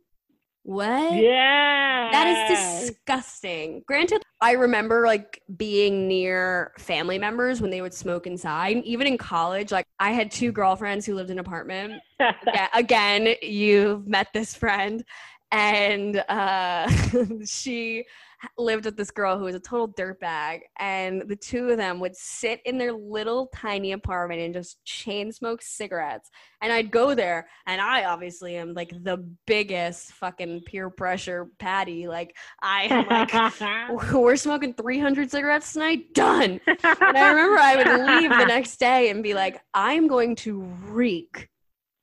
[0.68, 2.10] what Yeah.
[2.12, 3.84] That is disgusting.
[3.88, 8.78] Granted, I remember like being near family members when they would smoke inside.
[8.84, 11.94] Even in college, like I had two girlfriends who lived in an apartment.
[12.48, 15.04] Yeah, again, you've met this friend,
[15.52, 16.90] and uh,
[17.46, 18.06] she
[18.58, 20.62] lived with this girl who was a total dirtbag.
[20.78, 25.32] And the two of them would sit in their little tiny apartment and just chain
[25.32, 26.30] smoke cigarettes.
[26.62, 32.08] And I'd go there, and I obviously am like the biggest fucking peer pressure patty.
[32.08, 38.08] Like I am like we're smoking 300 cigarettes tonight done and i remember i would
[38.08, 41.50] leave the next day and be like i'm going to reek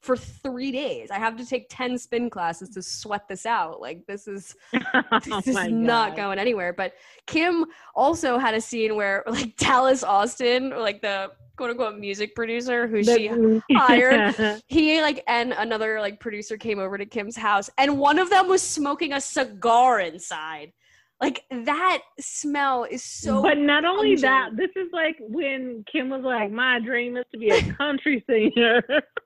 [0.04, 4.04] for three days i have to take 10 spin classes to sweat this out like
[4.06, 6.16] this is oh this Oh is my not God.
[6.16, 6.92] going anywhere but
[7.26, 7.64] kim
[7.94, 13.02] also had a scene where like dallas austin like the quote unquote music producer who
[13.02, 13.28] she
[13.72, 14.60] hired.
[14.66, 18.48] he like and another like producer came over to Kim's house and one of them
[18.48, 20.72] was smoking a cigar inside.
[21.20, 26.22] Like that smell is so but not only that, this is like when Kim was
[26.22, 28.82] like, "My dream is to be a country singer,"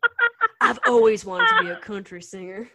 [0.60, 2.68] I've always wanted to be a country singer.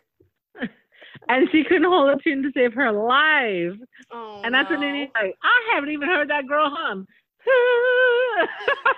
[1.30, 3.78] and she couldn't hold a tune to save her life.
[4.12, 4.92] Oh, And that's when no.
[4.92, 7.08] Nene's like, "I haven't even heard that girl hum."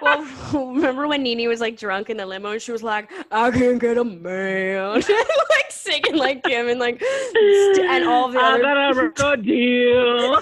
[0.02, 3.52] Well, remember when Nene was like drunk in the limo and she was like, "I
[3.52, 4.94] can't get a man,"
[5.50, 9.46] like singing like Kim and like, st- and all the I other got a record
[9.46, 10.40] deal.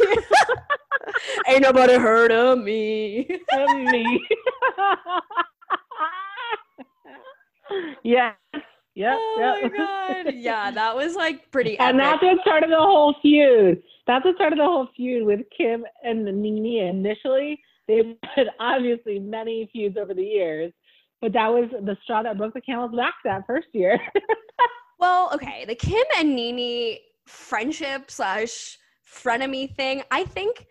[1.48, 3.40] ain't nobody heard of me.
[3.54, 4.26] of me.
[8.04, 8.34] yeah.
[8.96, 9.16] Yep.
[9.18, 9.72] oh yep.
[9.72, 10.34] my god!
[10.36, 11.80] Yeah, that was like pretty.
[11.80, 12.20] And epic.
[12.22, 13.82] that's what started the whole feud.
[14.06, 17.60] That's what started the whole feud with Kim and Nene initially.
[17.88, 20.72] They've had obviously many feuds over the years,
[21.22, 24.00] but that was the straw that broke the camel's back that first year.
[25.00, 30.66] Well, okay, the Kim and Nene friendship slash frenemy thing, I think,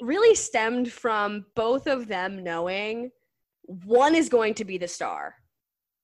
[0.00, 3.10] really stemmed from both of them knowing
[3.62, 5.34] one is going to be the star.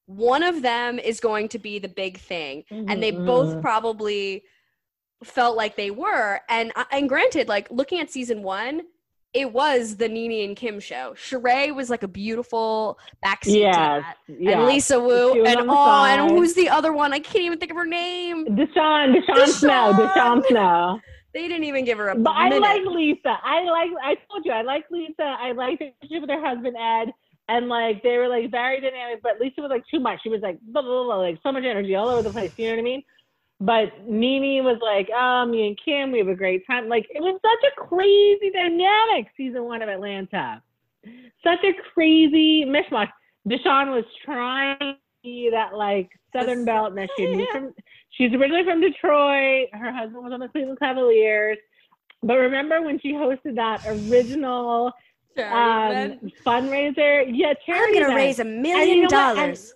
[0.06, 3.60] One of them is going to be the big thing, and they both Mhm.
[3.62, 4.42] probably
[5.22, 6.40] felt like they were.
[6.48, 8.82] And uh, and granted, like looking at season one,
[9.32, 11.14] it was the Nene and Kim show.
[11.16, 14.16] Sheree was like a beautiful backseat Yes, to that.
[14.28, 14.58] yeah.
[14.58, 17.12] And Lisa Wu, and the oh, and who's the other one?
[17.12, 18.44] I can't even think of her name.
[18.46, 20.14] DeShawn, DeShawn, Snow, DeShawn!
[20.14, 21.00] DeShawn Snow.
[21.32, 23.38] They didn't even give her a But I like Lisa.
[23.44, 23.90] I like.
[24.02, 25.22] I told you I like Lisa.
[25.22, 27.12] I like her relationship with her husband Ed,
[27.48, 29.22] and like they were like very dynamic.
[29.22, 30.18] But Lisa was like too much.
[30.24, 32.50] She was like blah blah blah, like so much energy all over the place.
[32.56, 33.02] You know what I mean?
[33.61, 36.88] But Nene was like, oh, me and Kim, we have a great time.
[36.88, 40.63] Like it was such a crazy dynamic season one of Atlanta.
[41.44, 43.11] Such a crazy mishmash.
[43.48, 47.75] DeShawn was trying to be that like Southern belt and that she moved from.
[48.11, 49.69] She's originally from Detroit.
[49.73, 51.58] Her husband was on the Cleveland Cavaliers.
[52.23, 54.92] But remember when she hosted that original
[55.38, 57.25] um, fundraiser?
[57.29, 57.98] Yeah, charity.
[57.98, 58.17] I'm gonna event.
[58.17, 59.13] raise a million know what?
[59.13, 59.75] And dollars.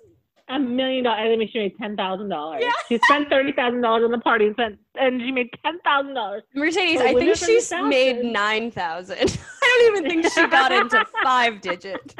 [0.48, 1.20] A million dollars.
[1.24, 2.62] I think she made ten thousand dollars.
[2.62, 2.72] Yeah.
[2.88, 6.14] She spent thirty thousand dollars on the party and spent, and she made ten thousand
[6.14, 6.42] dollars.
[6.54, 9.16] Mercedes, I think she's made nine thousand.
[9.62, 12.14] I don't even think she got into five digit.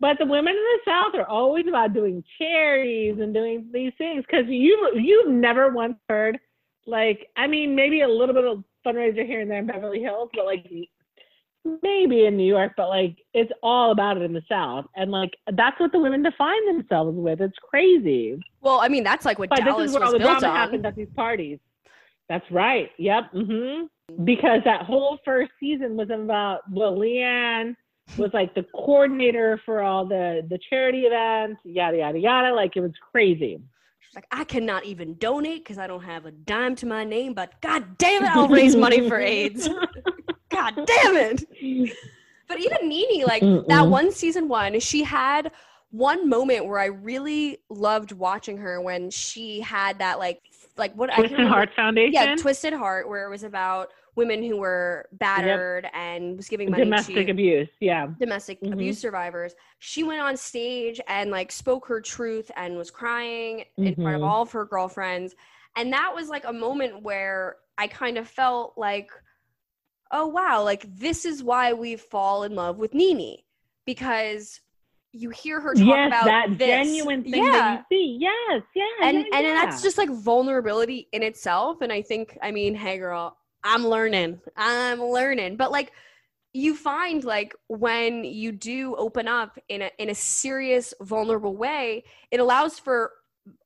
[0.00, 4.24] But the women in the South are always about doing charities and doing these things
[4.26, 6.38] because you you've never once heard
[6.86, 10.30] like I mean maybe a little bit of fundraiser here and there in Beverly Hills,
[10.34, 10.66] but like
[11.82, 15.30] maybe in New York, but like it's all about it in the South, and like
[15.52, 17.40] that's what the women define themselves with.
[17.40, 18.40] It's crazy.
[18.60, 20.56] Well, I mean, that's like what But Dallas this is where all the drama on.
[20.56, 21.58] happens at these parties.
[22.28, 22.90] That's right.
[22.98, 23.32] Yep.
[23.34, 24.24] Mm-hmm.
[24.24, 27.74] Because that whole first season was about well, Leanne
[28.18, 32.54] was like the coordinator for all the the charity events, yada yada yada.
[32.54, 33.60] Like it was crazy.
[34.00, 37.32] She's like, I cannot even donate because I don't have a dime to my name,
[37.32, 39.68] but god damn it, I'll raise money for AIDS.
[40.52, 41.92] God damn it.
[42.48, 43.90] But even Nene, like that Mm-mm.
[43.90, 45.50] one season one, she had
[45.90, 50.40] one moment where I really loved watching her when she had that like
[50.76, 52.12] like what I can't Twisted remember- Heart Foundation.
[52.14, 56.84] Yeah, Twisted Heart, where it was about women who were battered and was giving money
[56.84, 57.68] domestic to abuse.
[57.80, 58.08] Yeah.
[58.18, 58.72] domestic Mhm.
[58.74, 59.54] abuse survivors.
[59.78, 64.20] She went on stage and like spoke her truth and was crying in front of
[64.22, 64.28] Mhm.
[64.28, 65.34] all of her girlfriends.
[65.76, 69.10] And that was like a moment where I kind of felt like,
[70.12, 73.38] oh wow, like this is why we fall in love with Nene
[73.86, 74.60] because
[75.12, 76.68] you hear her talk yes, about that this.
[76.68, 77.52] genuine thing yeah.
[77.52, 78.18] that you see.
[78.20, 78.84] Yes, yeah.
[79.02, 79.54] and yeah, and yeah.
[79.54, 84.40] that's just like vulnerability in itself and i think i mean hey girl i'm learning
[84.56, 85.92] i'm learning but like
[86.54, 92.02] you find like when you do open up in a in a serious vulnerable way
[92.30, 93.12] it allows for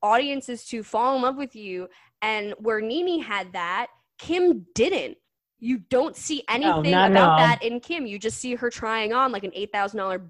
[0.01, 1.87] audiences to fall in love with you
[2.21, 3.87] and where Nene had that
[4.17, 5.17] kim didn't
[5.59, 9.13] you don't see anything not at about that in kim you just see her trying
[9.13, 10.21] on like an $8000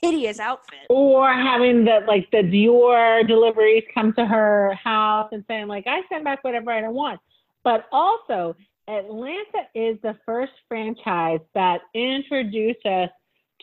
[0.00, 5.66] hideous outfit or having the like the Dior deliveries come to her house and saying
[5.66, 7.20] like I send back whatever I don't want.
[7.64, 8.56] But also
[8.88, 13.10] Atlanta is the first franchise that introduced us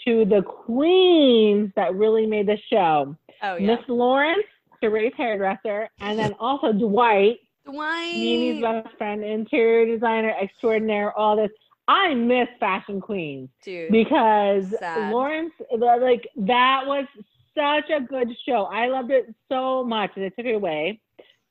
[0.06, 3.16] to the queens that really made the show.
[3.42, 4.46] oh yeah Miss Lawrence,
[4.84, 8.14] Sheree's hairdresser, and then also Dwight, Dwight.
[8.16, 11.52] Nene's best friend, interior designer extraordinaire, all this.
[11.88, 15.14] I miss Fashion Queens dude because Sad.
[15.14, 17.06] Lawrence, like that was
[17.56, 18.64] such a good show.
[18.64, 21.00] I loved it so much, and they took it away.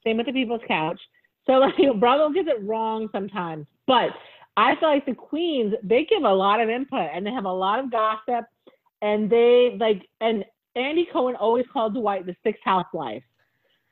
[0.04, 1.00] Same with the People's Couch.
[1.46, 4.10] So like Bravo gets it wrong sometimes, but
[4.56, 7.52] I feel like the Queens they give a lot of input and they have a
[7.52, 8.46] lot of gossip,
[9.02, 10.44] and they like and
[10.76, 13.22] Andy Cohen always called Dwight the sixth housewife.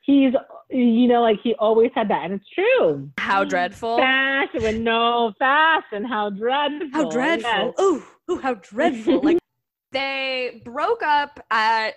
[0.03, 0.33] He's
[0.69, 3.09] you know like he always had that, and it's true.
[3.17, 3.49] How mm.
[3.49, 3.97] dreadful.
[3.97, 6.89] Fashion with no fashion, how dreadful.
[6.91, 7.49] How dreadful.
[7.49, 7.73] Yes.
[7.79, 9.21] Ooh, ooh, how dreadful.
[9.21, 9.37] like
[9.91, 11.93] they broke up at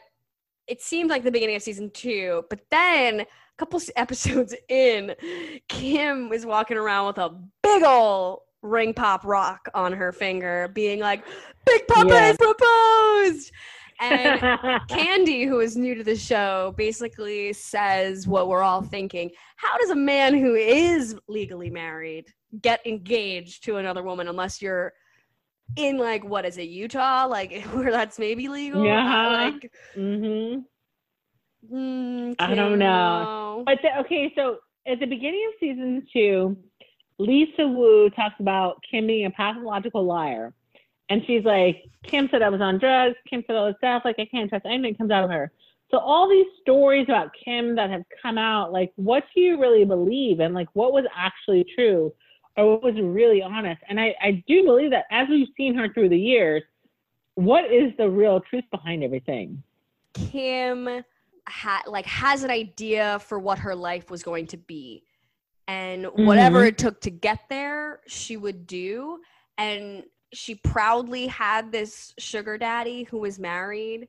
[0.67, 3.27] it seemed like the beginning of season two, but then a
[3.59, 5.15] couple episodes in,
[5.69, 7.31] Kim was walking around with a
[7.63, 11.25] big ol' ring pop rock on her finger, being like,
[11.65, 12.21] Big Papa Yeah.
[12.21, 13.53] has proposed.
[14.01, 14.41] And
[14.89, 19.31] Candy, who is new to the show, basically says what we're all thinking.
[19.57, 22.27] How does a man who is legally married
[22.61, 24.93] get engaged to another woman unless you're
[25.77, 27.27] in like what is it, Utah?
[27.27, 28.85] Like where that's maybe legal?
[28.85, 29.29] Yeah.
[29.29, 31.75] Like mm-hmm.
[31.75, 33.63] mm, I don't know.
[33.67, 36.57] But the, okay, so at the beginning of season two,
[37.19, 40.53] Lisa Wu talks about Kim being a pathological liar.
[41.09, 43.17] And she's like, Kim said I was on drugs.
[43.29, 44.03] Kim said all this stuff.
[44.05, 45.53] Like, I can't trust anything that comes out of her.
[45.91, 49.85] So, all these stories about Kim that have come out, like, what do you really
[49.85, 50.41] believe?
[50.41, 52.13] And, like, what was actually true
[52.57, 53.81] or what was really honest?
[53.89, 56.63] And I, I do believe that as we've seen her through the years,
[57.37, 59.63] what is the real truth behind everything?
[60.15, 61.05] Kim
[61.47, 65.05] ha- like has an idea for what her life was going to be.
[65.69, 66.69] And whatever Mhm.
[66.69, 69.21] it took to get there, she would do.
[69.59, 74.09] And she proudly had this sugar daddy who was married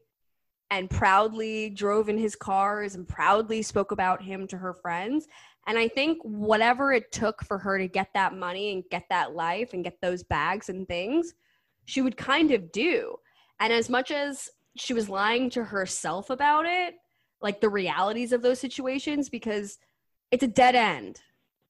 [0.70, 5.28] and proudly drove in his cars and proudly spoke about him to her friends.
[5.65, 9.34] And I think whatever it took for her to get that money and get that
[9.34, 11.34] life and get those bags and things,
[11.86, 13.15] she would kind of do.
[13.59, 16.95] And as much as she was lying to herself about it,
[17.41, 19.78] like the realities of those situations, because
[20.32, 21.22] it's a dead end.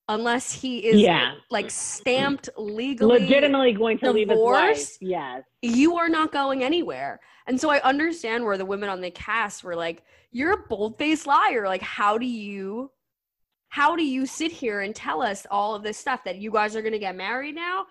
[0.09, 1.35] Unless he is Yeah.
[1.49, 4.97] like stamped legally Legitimately going to leave his wife.
[5.01, 5.43] Yes.
[5.61, 7.19] you are not going anywhere.
[7.47, 11.27] And so I understand where the women on the cast were like, you're a bold-faced
[11.27, 11.65] liar.
[11.65, 12.91] Like, how do you
[13.69, 16.73] how do you sit here and tell us all of this stuff that you guys
[16.75, 17.85] are gonna get married now?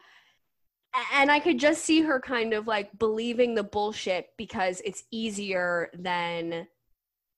[1.12, 5.90] And I could just see her kind of like believing the bullshit because it's easier
[5.94, 6.66] than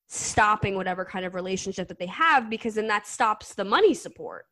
[0.07, 4.45] stopping whatever kind of relationship that they have because then that stops the money support.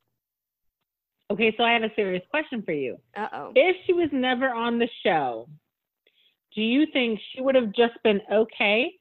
[1.30, 2.98] Okay, so I have a serious question for you.
[3.16, 3.52] Uh oh.
[3.56, 5.50] If she was never on the show,
[6.56, 8.94] do you think she would have just been okay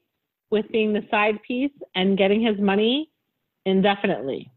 [0.51, 3.11] with being the side piece and getting his money
[3.65, 4.51] indefinitely?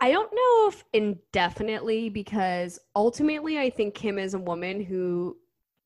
[0.00, 5.36] I don't know if indefinitely because ultimately I think Kim is a woman who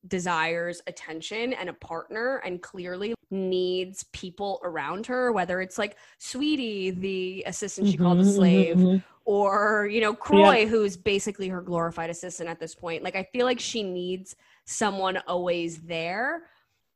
[0.07, 6.91] desires attention and a partner and clearly needs people around her whether it's like Sweetie
[6.91, 9.03] the assistant she called a Mhm, slave mhm, mhm.
[9.25, 13.45] or you know Kroy who's basically her glorified assistant at this point like I feel
[13.45, 14.35] like she needs
[14.65, 16.43] someone always there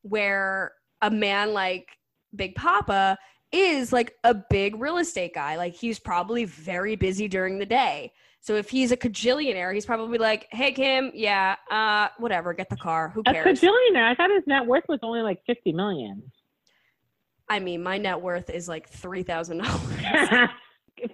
[0.03, 1.97] where a man like
[2.35, 3.17] Big Papa
[3.51, 5.55] is like a big real estate guy.
[5.55, 8.13] Like he's probably very busy during the day.
[8.41, 12.77] So if he's a cajillionaire, he's probably like, "Hey Kim, yeah, uh, whatever, get the
[12.77, 13.09] car.
[13.09, 14.09] Who cares?" A cares?" cajillionaire.
[14.11, 16.23] I thought his net worth was only like 50 million.
[17.49, 20.49] I mean, my net worth is like three thousand dollars.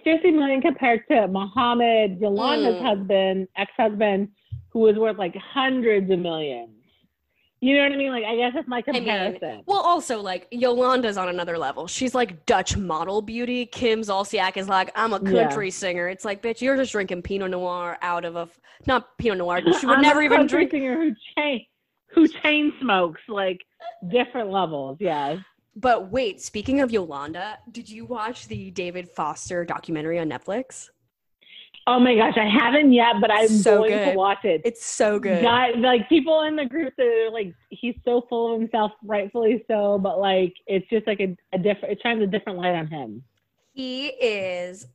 [0.04, 2.82] 50 million compared to Mohammed, Yolanda's Mm.
[2.84, 4.28] husband, ex-husband,
[4.70, 6.70] who was worth like hundreds of millions.
[7.60, 8.10] You know what I mean?
[8.10, 9.62] Like, I guess that's my mean, comparison.
[9.66, 11.86] Well, also like Yolanda's on another level.
[11.86, 13.64] She's like Dutch model beauty.
[13.66, 15.44] Kim Zolciak is like, I'm a Yeah.
[15.44, 16.08] country singer.
[16.08, 19.62] It's like, bitch, you're just drinking Pinot Noir out of a f- not Pinot Noir.
[19.80, 20.70] She would never a even drink.
[20.70, 21.64] singer who chain
[22.08, 23.60] who chain smokes like
[24.10, 24.98] different levels.
[25.00, 25.38] Yes.
[25.74, 30.88] But wait, speaking of Yolanda, did you watch the David Foster documentary on Netflix?
[31.88, 34.10] Oh my gosh, I haven't yet, but I'm So going good.
[34.10, 34.60] to watch it.
[34.64, 35.42] It's so good.
[35.42, 39.64] Guy, like people in the group that are like, he's so full of himself, rightfully
[39.68, 41.92] so, but like it's just like a, a different.
[41.92, 43.22] It shines a different light on him.
[43.72, 44.86] He is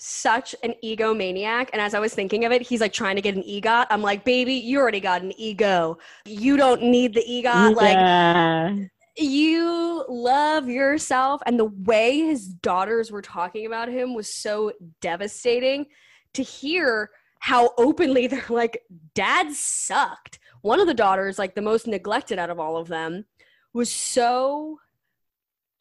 [0.00, 1.68] such an egomaniac.
[1.72, 3.86] And as I was thinking of it, he's like trying to get an EGOT.
[3.90, 5.98] I'm like, baby, you already got an ego.
[6.24, 7.76] You don't need the EGOT.
[7.76, 11.42] Like, you love yourself.
[11.46, 15.86] And the way his daughters were talking about him was so devastating
[16.34, 17.10] to hear
[17.40, 18.82] how openly they're like,
[19.14, 20.38] dad sucked.
[20.62, 23.24] One of the daughters, like the most neglected out of all of them,
[23.72, 24.78] was so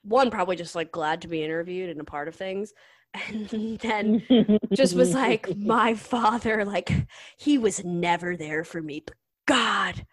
[0.03, 2.73] one probably just like glad to be interviewed and a part of things
[3.27, 6.91] and then just was like my father like
[7.37, 10.05] he was never there for me but god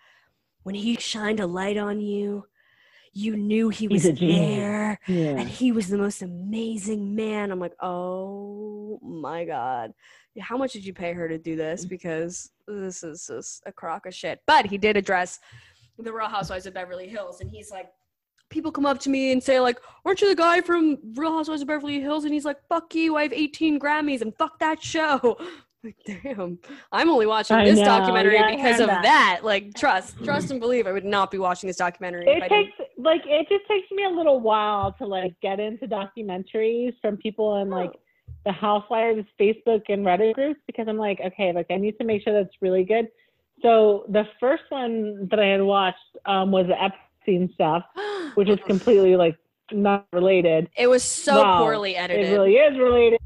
[0.63, 2.45] when he shined a light on you
[3.17, 4.57] you knew he was He's a genius.
[4.59, 5.39] there yeah.
[5.39, 7.51] and he was the most amazing man.
[7.51, 9.93] I'm like oh my god.
[10.39, 11.87] How much did you pay her to do this?
[11.87, 11.89] Mm.
[11.89, 14.41] Because this is just a crock of shit.
[14.47, 15.39] But he did address
[15.99, 17.87] the real housewives of beverly hills and he's like
[18.51, 21.63] people come up to me and say like aren't you the guy from real housewives
[21.63, 22.25] of beverly hills?
[22.25, 25.39] And he's like fuck you i have 18 grammys and fuck that show.
[25.85, 26.59] Like damn.
[26.91, 29.03] I'm only watching I this know, documentary yeah, because of that.
[29.03, 29.41] that.
[29.45, 32.73] like trust trust and believe i would not be watching this documentary it takes
[33.07, 37.57] like it just takes me a little while to like get into documentaries from people
[37.63, 37.93] in like
[38.45, 42.23] the housewives facebook and reddit groups because i'm like okay like i need to make
[42.23, 43.09] sure that's really good.
[43.63, 47.85] So the first one that i had watched um, was the epstein stuff
[48.35, 49.37] which is completely like
[49.73, 50.69] not related.
[50.77, 52.29] It was so Wow, poorly edited.
[52.29, 53.19] it really is related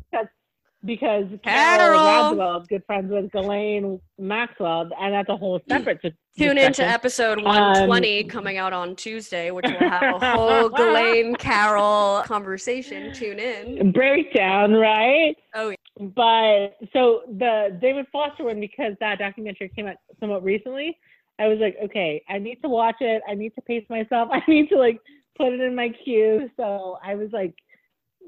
[0.84, 1.98] because Carol!
[1.98, 6.00] Carole Radziwill is good friends with Ghislaine Maxwell, and that's a whole separate
[6.36, 11.34] Tune into episode Um, 120 coming out on Tuesday, which will have a whole Ghislaine
[11.36, 13.12] Carol conversation.
[13.12, 13.92] Tune in.
[13.92, 15.36] breakdown, right?
[15.54, 15.76] Oh, yeah.
[15.98, 20.96] But so the David Foster one, because that documentary came out somewhat recently,
[21.38, 23.22] I was like, okay, I need to watch it.
[23.28, 24.28] I need to pace myself.
[24.32, 25.00] I need to like
[25.36, 26.48] put it in my queue.
[26.56, 27.54] So I was like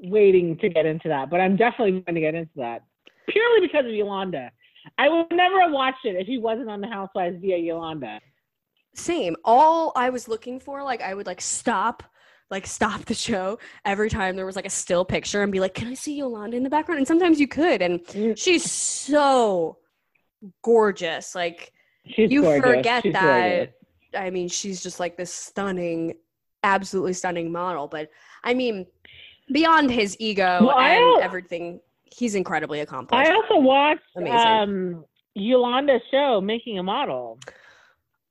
[0.03, 2.83] waiting to get into that, but I'm definitely going to get into that
[3.29, 4.51] purely because of Yolanda.
[4.97, 8.19] I would never have watched it if he wasn't on the Housewives via Yolanda.
[8.95, 9.35] Same.
[9.45, 12.03] All I was looking for, like, I would like stop,
[12.51, 15.73] like stop the show every time there was like a still picture and be like,
[15.73, 18.37] "Can I see Yolanda in the background?" And sometimes you could, and Mm.
[18.37, 19.77] she's so
[20.61, 21.33] gorgeous.
[21.35, 21.71] Like,
[22.05, 22.63] She's you gorgeous.
[22.69, 23.55] forget She's that.
[23.55, 23.73] gorgeous.
[24.15, 26.13] I mean, she's just like this stunning,
[26.63, 27.87] absolutely stunning model.
[27.87, 28.09] But
[28.43, 28.85] I mean,
[29.51, 33.29] beyond his ego Well, and everything, he's incredibly accomplished.
[33.29, 34.35] I also watched Amazing.
[34.37, 37.39] um, Yolanda's show, Making a Model.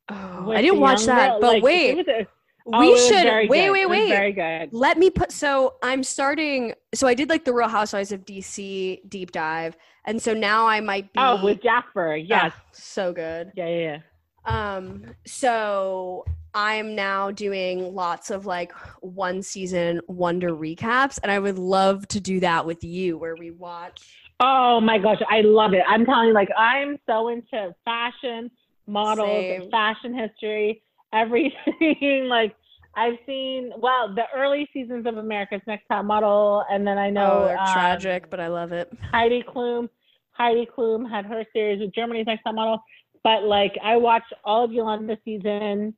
[0.08, 1.40] Oh, I didn't watch that, girl.
[1.40, 2.26] but Like, wait, a,
[2.72, 3.72] Oh, we should wait, good.
[3.72, 4.08] wait, wait.
[4.08, 4.72] Very good.
[4.72, 9.00] Let me put so I'm starting so I did like the Real Housewives of DC
[9.08, 9.76] deep dive.
[10.04, 12.14] And so now I might be Oh, with Jasper.
[12.14, 12.52] Yes.
[12.56, 13.50] Ah, so good.
[13.56, 13.98] Yeah, yeah,
[14.46, 14.76] yeah.
[14.76, 16.24] Um, so
[16.54, 22.20] I'm now doing lots of like one season wonder recaps, and I would love to
[22.20, 24.02] do that with you where we watch.
[24.40, 25.82] Oh my gosh, I love it.
[25.88, 28.50] I'm telling you, like, I'm so into fashion,
[28.86, 30.82] models, fashion history,
[31.12, 32.26] everything.
[32.28, 32.54] like,
[32.94, 37.42] I've seen, well, the early seasons of America's Next Top Model, and then I know
[37.42, 38.92] oh, they're um, tragic, but I love it.
[39.10, 39.88] Heidi Klum.
[40.32, 42.82] Heidi Klum had her series with Germany's Next Top Model.
[43.22, 45.94] But like, I watched all of Yolanda season.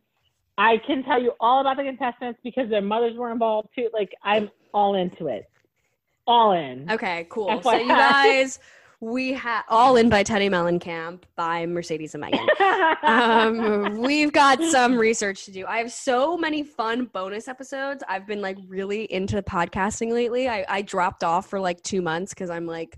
[0.57, 3.89] I can tell you all about the contestants because their mothers were involved too.
[3.93, 5.45] Like, I'm all into it.
[6.27, 6.91] All in.
[6.91, 7.61] Okay, cool.
[7.63, 8.59] So you guys,
[9.01, 12.47] we have all in by Teddi Mellencamp by Mercedes and Megan.
[13.03, 15.67] um, we've got some research to do.
[15.67, 18.03] I have so many fun bonus episodes.
[18.09, 20.49] I've been like really into podcasting lately.
[20.49, 22.97] I, I dropped off for like two months because I'm like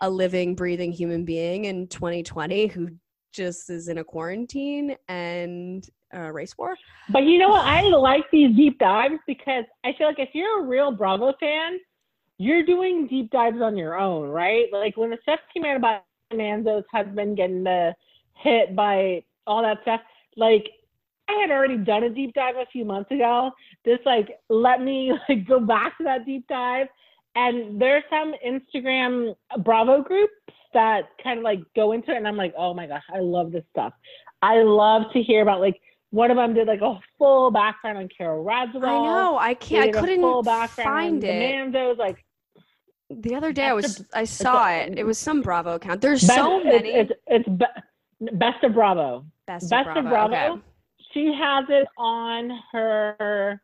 [0.00, 2.90] a living, breathing human being in 2020 who
[3.32, 6.76] just is in a quarantine and a race war.
[7.10, 7.64] But you know what?
[7.64, 11.78] I like these deep dives because I feel like if you're a real Bravo fan,
[12.38, 14.66] you're doing deep dives on your own, right?
[14.72, 17.94] Like when the stuff came out about Manzo's husband getting the
[18.34, 20.00] hit by all that stuff,
[20.36, 20.68] like
[21.28, 23.50] I had already done a deep dive a few months ago.
[23.84, 26.86] This like let me like go back to that deep dive.
[27.34, 30.32] And there's some Instagram Bravo groups
[30.74, 33.52] that kind of like go into it, and I'm like, oh my gosh, I love
[33.52, 33.92] this stuff.
[34.42, 35.80] I love to hear about like
[36.10, 38.84] one of them did like a full background on Carole Radziwill.
[38.84, 39.38] I know.
[39.38, 39.94] I can't.
[39.94, 41.72] I couldn't full background find on it.
[41.72, 42.24] The Manzos, like
[43.10, 44.98] The other day I was I saw it.
[44.98, 46.00] It was some Bravo account.
[46.00, 46.90] There's best, so many.
[46.90, 49.24] It's it's, it's be, best of Bravo.
[49.46, 50.34] best, Best of Bravo.
[50.34, 50.62] Okay.
[51.12, 53.60] She has it on her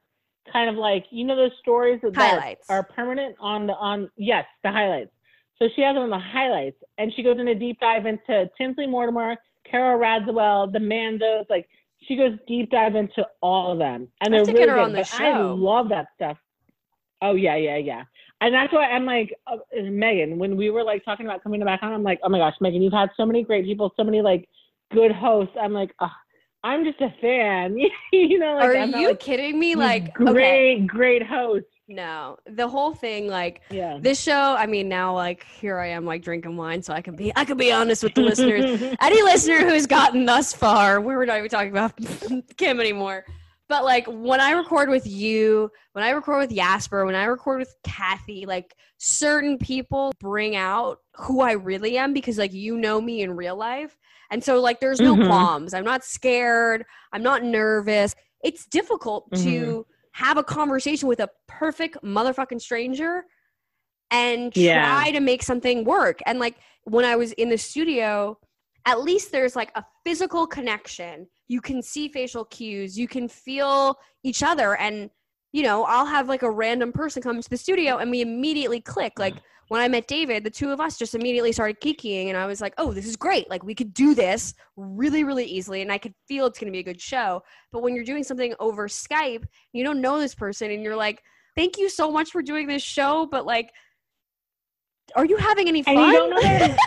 [0.52, 2.68] kind of like you know those stories that Highlights.
[2.68, 5.10] are permanent on the on yes the highlights.
[5.58, 8.50] So she has it on the highlights, and she goes in a deep dive into
[8.58, 9.36] Tinsley Mortimer,
[9.70, 11.44] Carole Radziwill, the Manzos.
[11.48, 11.68] Like
[12.06, 14.78] she goes deep dive into all of them, and I they're really good.
[14.78, 16.38] on the I love that stuff.
[17.22, 18.04] Oh yeah, yeah, yeah.
[18.40, 20.38] And that's why I'm like uh, Megan.
[20.38, 22.82] When we were like talking about coming back on, I'm like, oh my gosh, Megan,
[22.82, 24.48] you've had so many great people, so many like
[24.92, 25.54] good hosts.
[25.60, 26.10] I'm like, oh,
[26.62, 27.76] I'm just a fan.
[28.12, 29.74] you know, like Are not, you like, kidding me?
[29.74, 31.66] Like, great, okay, great host.
[31.88, 33.98] No, the whole thing, like Yeah.
[34.00, 34.54] this show.
[34.58, 37.44] I mean, now like here I am, like drinking wine, so I can be, I
[37.44, 38.64] can be honest with the listeners.
[39.00, 41.92] Any listener who's gotten thus far, we're not even talking about
[42.56, 43.24] Kim anymore.
[43.68, 47.58] But like when I record with you, when I record with Jasper, when I record
[47.60, 53.00] with Kathy, like certain people bring out who I really am because like you know
[53.00, 53.96] me in real life.
[54.30, 55.26] And so like there's no Mhm.
[55.26, 55.72] qualms.
[55.74, 56.84] I'm not scared.
[57.12, 58.14] I'm not nervous.
[58.42, 63.24] It's difficult to have a conversation with a perfect motherfucking stranger
[64.12, 65.10] and try Yeah.
[65.12, 66.20] to make something work.
[66.24, 68.38] And like when I was in the studio,
[68.86, 71.26] at least there's like a physical connection.
[71.48, 74.76] You can see facial cues, you can feel each other.
[74.76, 75.10] And,
[75.54, 78.80] you know, I'll have like a random person come to the studio and we immediately
[78.80, 79.20] click.
[79.20, 79.44] Like mm-hmm.
[79.68, 82.60] when I met David, the two of us just immediately started kikiing And I was
[82.60, 83.48] like, oh, this is great.
[83.48, 85.80] Like we could do this really, really easily.
[85.80, 87.44] And I could feel it's going to be a good show.
[87.70, 91.22] But when you're doing something over Skype, you don't know this person and you're like,
[91.54, 93.24] thank you so much for doing this show.
[93.24, 93.70] But like,
[95.14, 95.98] are you having any fun?
[95.98, 96.76] And you don't know their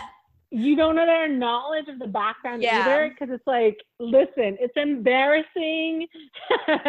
[0.50, 2.82] you don't know their knowledge of the background Yeah.
[2.82, 6.06] either because it's like listen it's embarrassing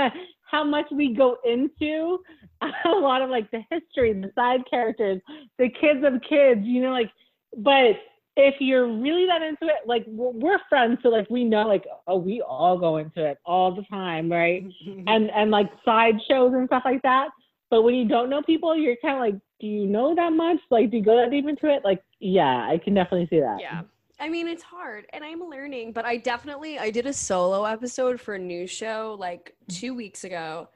[0.50, 2.20] how much we go into
[2.86, 5.22] a lot of like the history the side characters
[5.58, 7.12] the kids of kids you know like
[7.58, 7.96] but
[8.36, 12.18] if you're really that into it like we're, friends so like we know like oh
[12.18, 14.64] we all go into it all the time right?
[15.08, 17.30] And and like side shows and stuff like that
[17.70, 20.58] but when you don't know people you're kind of like do you know that much?
[20.72, 21.84] Like do you go that deep into it?
[21.84, 23.58] Like yeah i can definitely see that.
[23.60, 23.82] Yeah.
[24.20, 28.20] I mean, it's hard and I'm learning, but I definitely I did a solo episode
[28.20, 29.80] for a new show like mm.
[29.80, 30.70] 2 weeks ago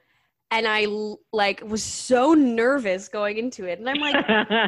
[0.50, 0.86] and I
[1.32, 3.78] like was so nervous going into it.
[3.78, 4.14] And I'm like,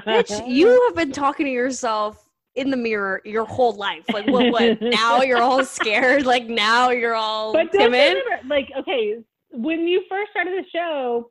[0.05, 4.05] bitch, you have been talking to yourself in the mirror your whole life.
[4.13, 6.27] Like what what now you're all scared?
[6.27, 8.17] Like now you're all but timid?
[8.17, 9.17] remember, like okay
[9.51, 11.31] when you first started the show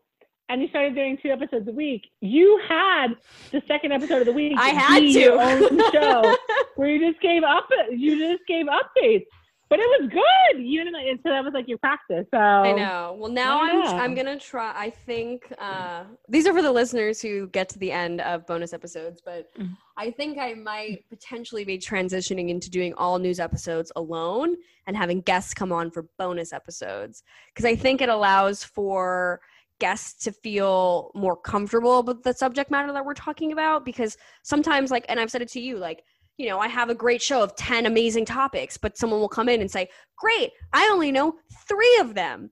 [0.50, 3.08] and you started doing two episodes a week you had
[3.52, 5.06] the second episode of the week I had to.
[5.08, 6.36] your own show
[6.76, 9.26] where you just gave up you just gave updates
[9.68, 10.64] but it was good.
[10.64, 12.28] You know, and so that was like your practice.
[12.32, 13.18] So I know.
[13.20, 13.82] Well, now I'm.
[14.00, 14.72] I'm gonna try.
[14.76, 18.74] I think uh, these are for the listeners who get to the end of bonus
[18.74, 19.76] episodes, but Mhm.
[19.98, 25.22] I think I might potentially be transitioning into doing all news episodes alone and having
[25.22, 29.42] guests come on for bonus episodes because I think it allows for
[29.80, 34.92] guests to feel more comfortable with the subject matter that we're talking about because sometimes
[34.92, 36.04] like and I've said it to you like
[36.38, 39.48] you know, I have a great show of 10 amazing topics, but someone will come
[39.48, 41.36] in and say, Great, I only know
[41.68, 42.52] three of them.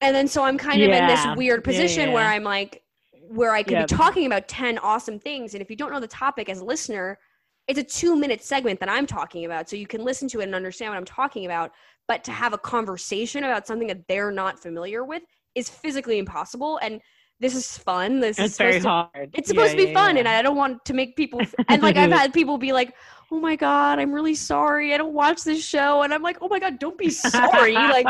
[0.00, 1.34] And then so I'm kind of in this Yeah.
[1.34, 2.26] weird Yeah, position yeah, where.
[2.26, 2.82] I'm like,
[3.28, 3.88] where I could Yep.
[3.88, 5.54] be talking about 10 awesome things.
[5.54, 7.18] And if you don't know the topic as a listener,
[7.66, 9.68] it's a two minute segment that I'm talking about.
[9.68, 11.72] So you can listen to it and understand what I'm talking about.
[12.06, 15.22] But to have a conversation about something that they're not familiar with
[15.56, 16.78] is physically impossible.
[16.82, 17.00] And
[17.40, 18.20] this is fun.
[18.20, 19.30] This is it's very supposed to hard.
[19.34, 20.20] it's supposed Yeah, to be yeah, fun yeah.
[20.20, 22.94] and i don't want to make people f- and like i've had people be like
[23.30, 26.48] oh my god i'm really sorry i don't watch this show and i'm like oh
[26.48, 28.06] my god don't be sorry like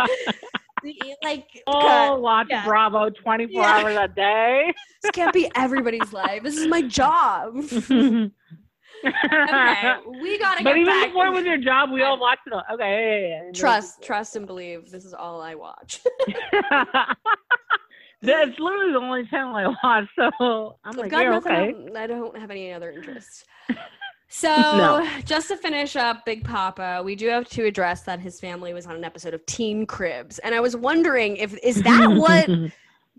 [1.25, 2.65] like Oh, God, watch yeah.
[2.65, 3.77] Bravo 24 Yeah.
[3.77, 4.73] hours a day.
[5.03, 7.57] this can't be everybody's life this is my job
[9.07, 12.53] okay we gotta but get even before it was your job, we all watched it.
[12.53, 12.85] all- Okay,
[13.23, 13.53] yeah, yeah, yeah.
[13.53, 16.01] trust trust and believe this is all i watch
[18.23, 21.93] That's literally the only channel I watch, so I'm I've like, got you're nothing okay.
[21.97, 23.45] i don't have any other interests
[24.29, 25.09] so No.
[25.25, 28.87] just to finish up big papa we do have to address that his family was
[28.87, 32.49] on an episode of teen cribs and i was wondering if is that what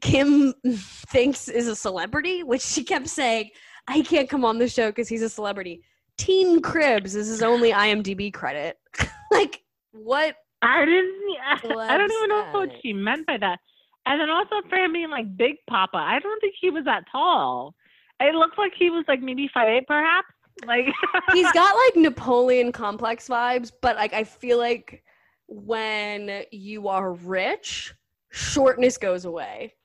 [0.02, 3.50] kim thinks is a celebrity which she kept saying
[3.88, 5.82] i can't come on the show because he's a celebrity
[6.18, 8.78] teen cribs is his only imdb credit
[9.32, 9.62] like
[9.92, 11.14] what I didn't.
[11.44, 11.54] I,
[11.94, 13.60] I don't even know what she meant by that.
[14.06, 17.04] And then also for him being like Big Papa, I don't think he was that
[17.12, 17.76] tall.
[18.20, 20.28] It looked like he was like maybe five eight, perhaps.
[20.66, 20.86] Like
[21.34, 25.04] he's got like Napoleon complex vibes, but like I feel like
[25.48, 27.94] when you are rich,
[28.32, 29.76] shortness goes away.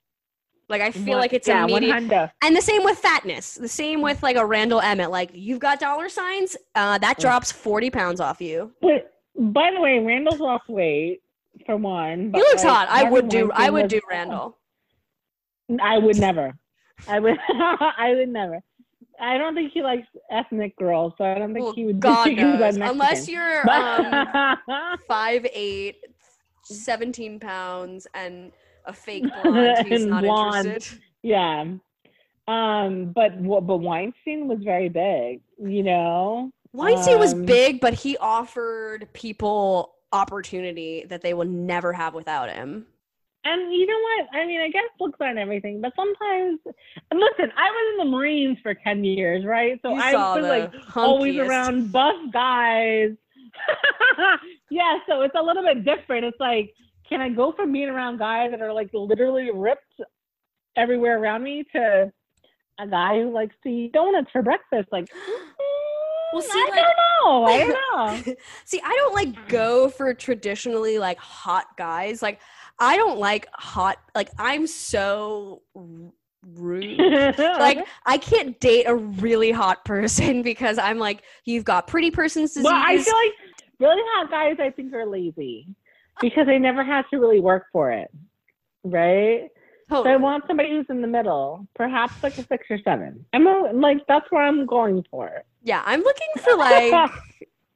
[0.72, 1.92] Like I feel like it's yeah, one immediate.
[1.92, 2.32] hundred.
[2.42, 3.54] And the same with fatness.
[3.56, 5.10] The same with like a Randall Emmett.
[5.10, 8.72] Like you've got dollar signs, uh, that drops forty pounds off you.
[8.80, 11.20] But by the way, Randall's lost weight
[11.66, 12.32] for one.
[12.34, 12.88] He looks like, hot.
[12.90, 13.52] I would do.
[13.54, 14.56] I would do Randall.
[15.80, 16.54] I would never.
[17.06, 17.38] I would.
[17.50, 18.60] I would never.
[19.20, 22.00] I don't think he likes ethnic girls, so I don't think Well, he would.
[22.00, 22.76] God knows.
[22.76, 24.56] Unless you're um,
[25.06, 25.96] five eight,
[26.64, 28.52] 17 pounds, and
[28.84, 30.66] a fake blonde, he's not blonde.
[30.66, 31.00] interested.
[31.22, 31.64] Yeah.
[32.48, 36.50] Um, but but Weinstein was very big, you know.
[36.72, 42.50] Weinstein was Um, big, but he offered people opportunity that they will never have without
[42.50, 42.86] him.
[43.44, 44.40] And you know what?
[44.40, 46.60] I mean, I guess looks aren't everything, but sometimes.
[47.10, 49.78] And listen, I was in the Marines for ten years, right?
[49.82, 53.10] So You I was like always around buff guys.
[54.70, 56.24] yeah, so it's a little bit different.
[56.24, 56.72] It's like,
[57.12, 60.00] can I go from being around guys that are like literally ripped
[60.76, 62.10] everywhere around me to
[62.80, 64.88] a guy who likes to eat donuts for breakfast?
[64.90, 65.08] Like,
[66.32, 67.44] Well, mm, see, I like- don't know.
[67.44, 68.34] I don't know.
[68.64, 72.22] See, I don't like go for traditionally like hot guys.
[72.22, 72.40] Like,
[72.78, 73.98] I don't like hot.
[74.14, 76.98] Like, I'm so rude.
[77.38, 82.52] like, I can't date a really hot person because I'm like, you've got pretty person's
[82.54, 82.64] disease.
[82.64, 83.32] well, I feel like
[83.78, 85.66] really hot guys, I think, are lazy
[86.20, 88.10] because they never have to really work for it,
[88.84, 89.48] right?
[89.90, 93.26] So I want somebody who's in the middle, perhaps like a six or seven.
[93.34, 95.44] I'm a, like that's where I'm going for.
[95.62, 97.10] Yeah, I'm looking for like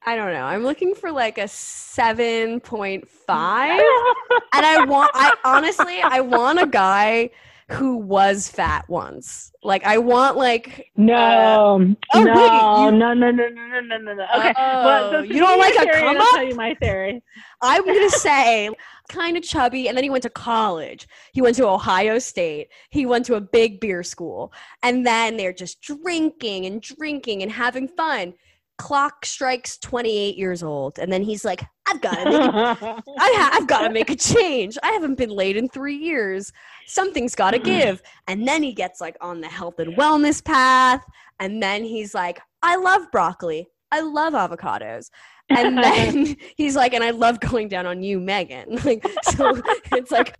[0.03, 0.45] I don't know.
[0.45, 3.81] I'm looking for like a seven point five,
[4.55, 5.11] and I want.
[5.15, 7.31] I honestly, I want a guy
[7.69, 9.51] who was fat once.
[9.63, 13.99] Like I want like no, uh, oh, wait, no, you- no, no, no, no, no,
[13.99, 14.27] no, no.
[14.39, 16.29] Okay, Oh, so you don't like a theory, come I'll up?
[16.35, 17.23] tell you my theory.
[17.63, 18.71] I'm gonna say
[19.09, 21.09] kind of chubby, and then he went to college.
[21.33, 22.69] He went to Ohio State.
[22.91, 24.53] He went to a big beer school,
[24.85, 28.35] and then they're just drinking and drinking and having fun.
[28.79, 33.35] Clock strikes 28 years old, and then he's like, "I've got to make a I
[33.37, 34.77] ha- I've got to make a change.
[34.83, 36.53] I haven't been late in three years.
[36.87, 37.65] Something's got to mm.
[37.65, 38.03] give.
[38.29, 41.03] And then he gets like on the health and wellness path.
[41.41, 43.69] And then he's like, I love broccoli.
[43.93, 45.11] I love avocados.
[45.49, 48.77] And then he's like, and I love going down on you, Megan.
[48.85, 49.61] Like, so
[49.93, 50.37] it's like,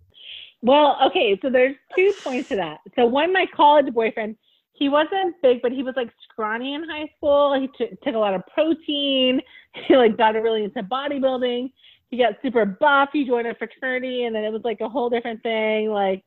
[0.61, 2.79] Well, okay, so there's two points to that.
[2.95, 4.35] So one, my college boyfriend,
[4.77, 7.59] he wasn't big, but he was like scrawny in high school.
[7.59, 9.41] He t- took a lot of protein.
[9.87, 11.71] He like got really into bodybuilding.
[12.09, 13.09] He got super buff.
[13.13, 15.91] He joined a fraternity, and then it was like a whole different thing.
[15.91, 16.23] Like,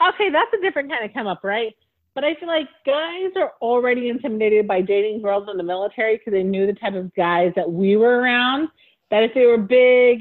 [0.00, 1.74] okay, that's a different kind of come up, right?
[2.14, 6.32] But I feel like guys are already intimidated by dating girls in the military because
[6.32, 8.68] they knew the type of guys that we were around.
[9.10, 10.20] that if they were big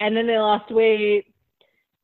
[0.00, 1.29] and then they lost weight,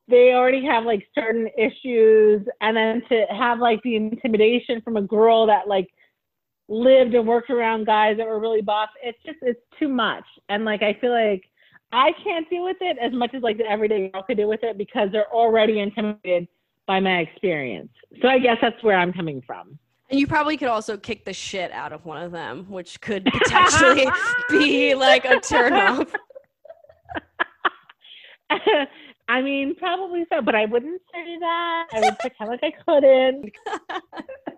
[0.09, 2.47] they already have like certain issues.
[2.61, 5.89] And then to have like the intimidation from a girl that like
[6.69, 10.25] lived and worked around guys that were really buff, it's just, it's too much.
[10.49, 11.43] And like, I feel like
[11.93, 14.63] I can't deal with it as much as like the everyday girl could deal with
[14.63, 16.49] it because they're already intimidated
[16.87, 17.91] by my experience.
[18.23, 19.79] So I guess that's where I'm coming from.
[20.09, 23.25] And you probably could also kick the shit out of one of them, which could
[23.25, 24.07] potentially
[24.51, 26.13] be like a turnoff.
[29.29, 31.87] I mean, probably so, but I wouldn't say that.
[31.93, 33.53] I would pretend like I couldn't.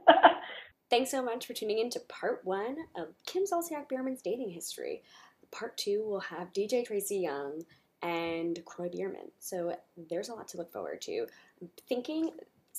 [0.90, 5.02] Thanks so much for tuning in to part one of Kim Zolciak Biermann's dating history.
[5.50, 7.62] Part two will have DJ Tracy Young
[8.02, 9.30] and Kroy Biermann.
[9.38, 9.76] So
[10.08, 11.26] there's a lot to look forward to.
[11.60, 12.30] I'm thinking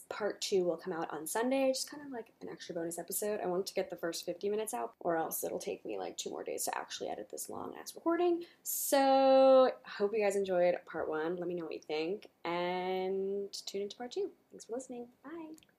[0.10, 3.40] part two will come out on Sunday, just kind of like an extra bonus episode.
[3.44, 6.18] I want to get the first 50 minutes out, or else it'll take me like
[6.18, 8.44] two more days to actually edit this long ass recording.
[8.64, 11.36] So, hope you guys enjoyed part one.
[11.38, 14.30] Let me know what you think, and tune into part two.
[14.52, 15.08] Thanks for listening.
[15.24, 15.79] Bye.